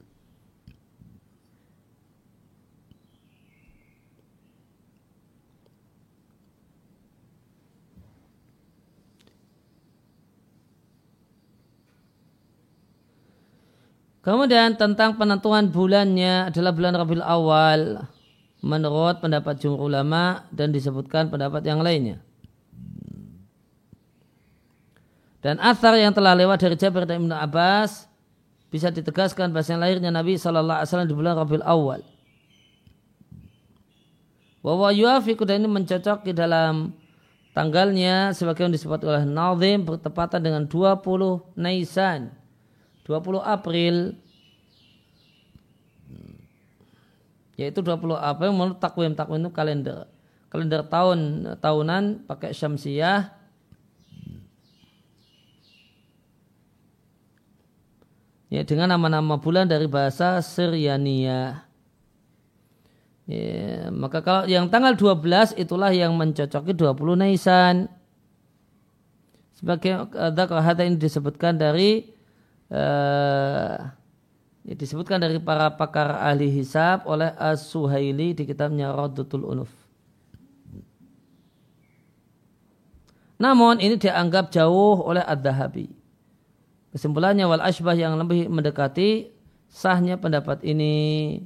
[14.24, 18.08] Kemudian tentang penentuan bulannya adalah bulan Rabiul Awal
[18.64, 22.24] menurut pendapat jumhur ulama dan disebutkan pendapat yang lainnya.
[25.44, 28.08] Dan asar yang telah lewat dari Jabir dan Ibnu Abbas
[28.72, 32.00] bisa ditegaskan bahasa lahirnya Nabi Shallallahu Alaihi Wasallam di bulan Rabiul Awal.
[34.64, 36.96] Wawa yuafiku dan ini mencocok di dalam
[37.52, 41.04] tanggalnya sebagai yang disebut oleh Nazim bertepatan dengan 20
[41.60, 42.32] Naisan
[43.04, 44.16] 20 April.
[47.54, 50.10] Yaitu 20 April menurut takwim takwim itu kalender.
[50.50, 51.18] Kalender tahun
[51.62, 53.30] tahunan pakai syamsiah.
[58.54, 61.66] Ya dengan nama-nama bulan dari bahasa Syriania
[63.26, 67.90] ya, maka kalau yang tanggal 12 itulah yang mencocoki 20 Naisan
[69.58, 72.13] sebagai ada ini disebutkan dari
[72.74, 73.94] uh,
[74.66, 79.70] ya, disebutkan dari para pakar ahli hisab oleh As-Suhaili di kitabnya Radutul Unuf.
[83.38, 85.90] Namun ini dianggap jauh oleh Ad-Dahabi.
[86.94, 89.34] Kesimpulannya wal asbah yang lebih mendekati
[89.66, 91.42] sahnya pendapat ini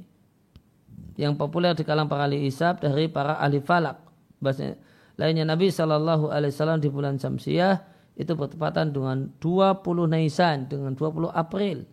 [1.17, 3.97] yang populer di kalangan para ahli hisab dari para ahli falak.
[4.39, 4.77] Bahasanya,
[5.19, 7.81] lainnya Nabi Shallallahu Alaihi Wasallam di bulan Samsiah
[8.19, 9.79] itu bertepatan dengan 20
[10.11, 11.87] Naisan dengan 20 April.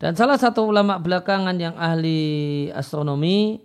[0.00, 3.60] Dan salah satu ulama belakangan yang ahli astronomi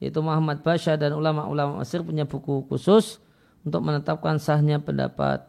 [0.00, 3.20] yaitu Muhammad Basya dan ulama-ulama Mesir punya buku khusus
[3.64, 5.44] untuk menetapkan sahnya pendapat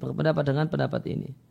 [0.00, 1.47] berpendapat dengan pendapat ini.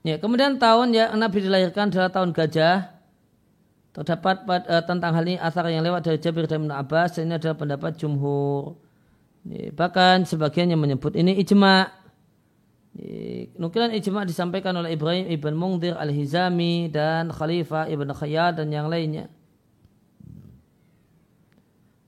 [0.00, 2.88] Ya, kemudian tahun yang Nabi dilahirkan adalah tahun gajah.
[3.90, 7.20] Terdapat uh, tentang hal ini asar yang lewat dari Jabir dan Ibn Abbas.
[7.20, 8.80] Ini adalah pendapat jumhur.
[9.44, 11.92] Ya, bahkan sebagian yang menyebut ini ijma.
[12.96, 18.88] Ya, nukilan ijma disampaikan oleh Ibrahim ibn Mungdir al-Hizami dan Khalifah ibn Khayyad dan yang
[18.88, 19.28] lainnya.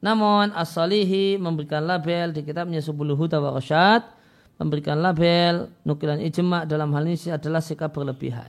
[0.03, 4.22] Namun As-Salihi memberikan label di kitabnya Subul Huda wa Rasyad
[4.63, 8.49] memberikan label nukilan ijma dalam hal ini adalah sikap berlebihan.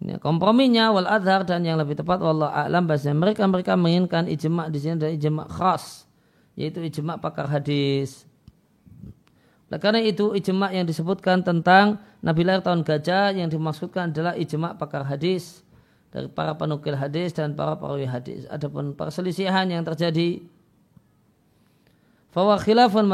[0.00, 4.72] Ini komprominya wal adhar dan yang lebih tepat wallah a'lam bahasa mereka mereka menginginkan ijma
[4.72, 6.08] di sini adalah ijma khas
[6.56, 8.24] yaitu ijma pakar hadis.
[9.68, 14.76] Oleh karena itu ijma yang disebutkan tentang Nabi lahir tahun gajah yang dimaksudkan adalah ijma
[14.76, 15.64] pakar hadis
[16.12, 18.44] dari para penukil hadis dan para perawi hadis.
[18.48, 20.42] Adapun perselisihan yang terjadi
[22.30, 23.10] Fawa khilafun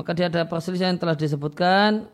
[0.00, 2.08] maka dia ada perselisihan yang telah disebutkan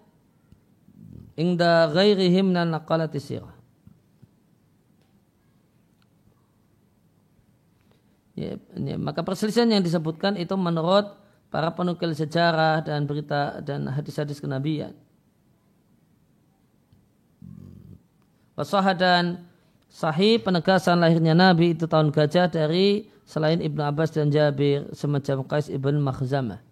[1.38, 3.54] ingda ghairihim nan naqalati sirah.
[8.34, 11.14] Ya, ya, maka perselisihan yang disebutkan itu menurut
[11.46, 14.98] para penukil sejarah dan berita dan hadis-hadis kenabian.
[18.58, 19.46] Wasahah dan
[19.86, 25.70] sahih penegasan lahirnya Nabi itu tahun gajah dari selain Ibnu Abbas dan Jabir semacam Qais
[25.70, 26.65] ibn Makhzamah.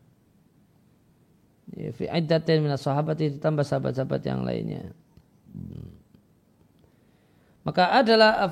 [1.75, 4.95] Fi iddatin minas sahabat ditambah sahabat-sahabat yang lainnya.
[7.67, 8.47] Maka adalah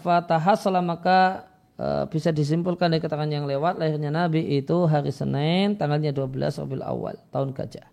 [0.00, 1.46] fatahasala maka
[1.78, 6.82] uh, bisa disimpulkan dari keterangan yang lewat lahirnya Nabi itu hari Senin tanggalnya 12 Rabiul
[6.82, 7.86] Awal tahun gajah.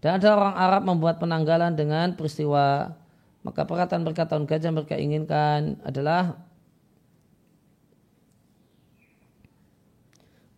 [0.00, 2.96] Dan ada orang Arab membuat penanggalan dengan peristiwa
[3.44, 6.40] maka perkataan mereka tahun gajah mereka inginkan adalah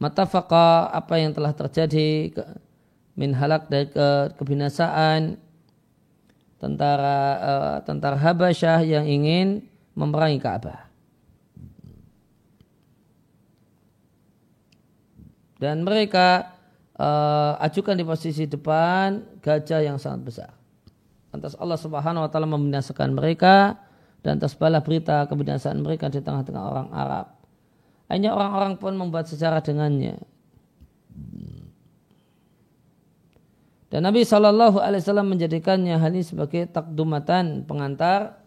[0.02, 2.34] matafaqa apa yang telah terjadi
[3.12, 5.36] min halak dari ke, kebinasaan
[6.56, 10.88] tentara uh, tentara Habasyah yang ingin memerangi Ka'bah.
[15.58, 16.58] Dan mereka
[16.98, 20.50] uh, ajukan di posisi depan gajah yang sangat besar.
[21.30, 23.78] Lantas Allah Subhanahu wa taala membinasakan mereka
[24.26, 27.26] dan tersebarlah berita kebinasaan mereka di tengah-tengah orang Arab.
[28.10, 30.18] Hanya orang-orang pun membuat sejarah dengannya.
[33.92, 38.40] Dan Nabi Shallallahu Alaihi Wasallam menjadikannya hal ini sebagai takdumatan pengantar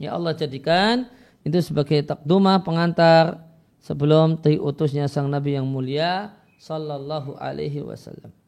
[0.00, 1.12] Ya Allah jadikan
[1.44, 3.44] itu sebagai takdumah pengantar
[3.84, 8.39] sebelum diutusnya sang Nabi yang mulia sallallahu alaihi wasallam.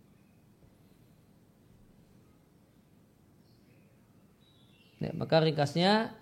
[5.03, 6.15] Ya, maka ringkasnya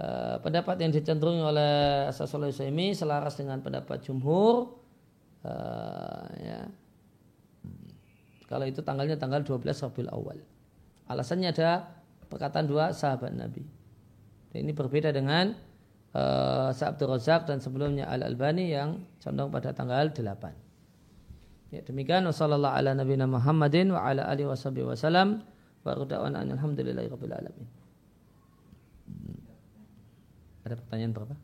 [0.00, 1.72] uh, pendapat yang dicenderungi oleh
[2.08, 4.80] Asasul Usaimi selaras dengan pendapat jumhur
[5.44, 6.64] uh, ya.
[8.46, 10.38] Kalau itu tanggalnya tanggal 12 Rabiul Awal.
[11.10, 11.98] Alasannya ada
[12.30, 13.66] perkataan dua sahabat Nabi.
[14.54, 15.50] Dan ini berbeda dengan
[16.14, 21.74] uh, Sa'abdur Razak dan sebelumnya Al-Albani yang condong pada tanggal 8.
[21.74, 25.42] Ya, demikian wasallallahu ala nabiyina Muhammadin wa ala alihi wasallam
[25.82, 27.66] wa alhamdulillahi rabbil alamin.
[30.66, 31.34] Ada pertanyaan berapa?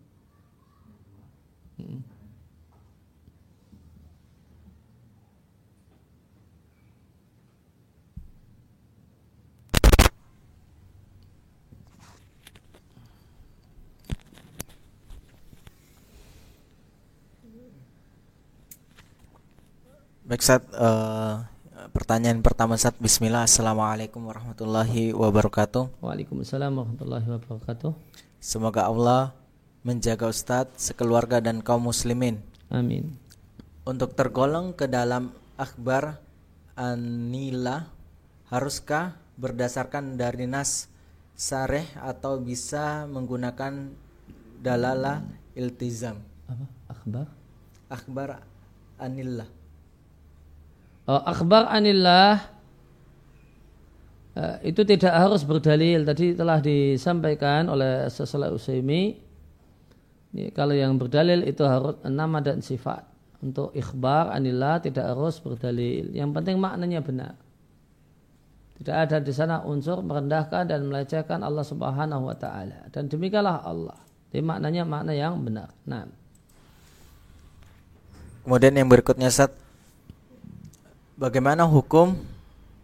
[1.78, 2.02] Hmm.
[20.26, 21.46] Baik Sat, uh,
[21.94, 22.98] pertanyaan pertama Sat.
[22.98, 23.46] Bismillah.
[23.46, 26.02] Assalamualaikum warahmatullahi wabarakatuh.
[26.02, 27.94] Waalaikumsalam warahmatullahi wabarakatuh
[28.42, 29.30] Semoga Allah
[29.86, 32.42] menjaga Ustadz, sekeluarga dan kaum muslimin
[32.74, 33.14] Amin
[33.86, 36.18] Untuk tergolong ke dalam akhbar
[36.74, 37.86] anila
[38.50, 40.90] Haruskah berdasarkan dari nas
[41.38, 43.94] sareh atau bisa menggunakan
[44.58, 45.22] dalala
[45.54, 46.18] iltizam
[46.50, 46.66] Apa?
[46.90, 47.26] Akhbar?
[47.86, 48.28] Akhbar
[48.98, 49.46] anillah
[51.06, 52.46] uh, akhbar anillah
[54.64, 59.20] itu tidak harus berdalil tadi telah disampaikan oleh sesalah usaimi
[60.32, 63.04] ini, kalau yang berdalil itu harus nama dan sifat
[63.44, 67.36] untuk ikhbar anillah tidak harus berdalil yang penting maknanya benar
[68.82, 73.94] tidak ada di sana unsur merendahkan dan melecehkan Allah Subhanahu wa taala dan demikianlah Allah.
[74.34, 75.70] Jadi maknanya makna yang benar.
[75.86, 76.08] Nah.
[78.42, 79.54] Kemudian yang berikutnya Sat
[81.14, 82.18] Bagaimana hukum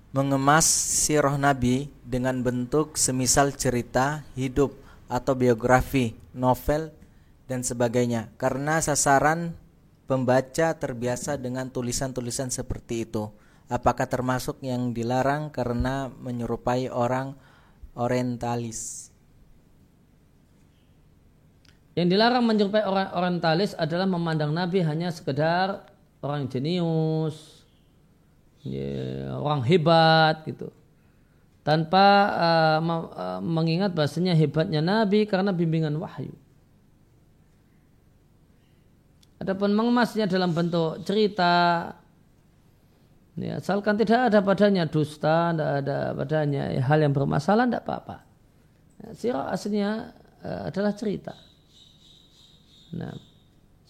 [0.09, 4.73] mengemas sirah Nabi dengan bentuk semisal cerita hidup
[5.09, 6.93] atau biografi, novel,
[7.49, 8.33] dan sebagainya?
[8.41, 9.53] Karena sasaran
[10.09, 13.29] pembaca terbiasa dengan tulisan-tulisan seperti itu.
[13.69, 17.37] Apakah termasuk yang dilarang karena menyerupai orang
[17.93, 19.13] orientalis?
[21.93, 25.85] Yang dilarang menyerupai orang orientalis adalah memandang Nabi hanya sekedar
[26.25, 27.58] orang jenius,
[28.63, 30.73] ya, orang hebat gitu
[31.69, 36.33] tanpa uh, mengingat bahasanya hebatnya Nabi karena bimbingan wahyu.
[39.37, 41.93] Adapun mengemasnya dalam bentuk cerita,
[43.37, 48.17] ya, asalkan tidak ada padanya dusta, tidak ada padanya hal yang bermasalah, tidak apa-apa.
[49.05, 51.37] Ya, sirah aslinya uh, adalah cerita.
[52.97, 53.13] Nah,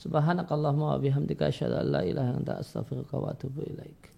[0.03, 4.18] subhanakallahumma wa bihamdika asyhadu an la ilaha illa anta astaghfiruka wa atubu ilaik.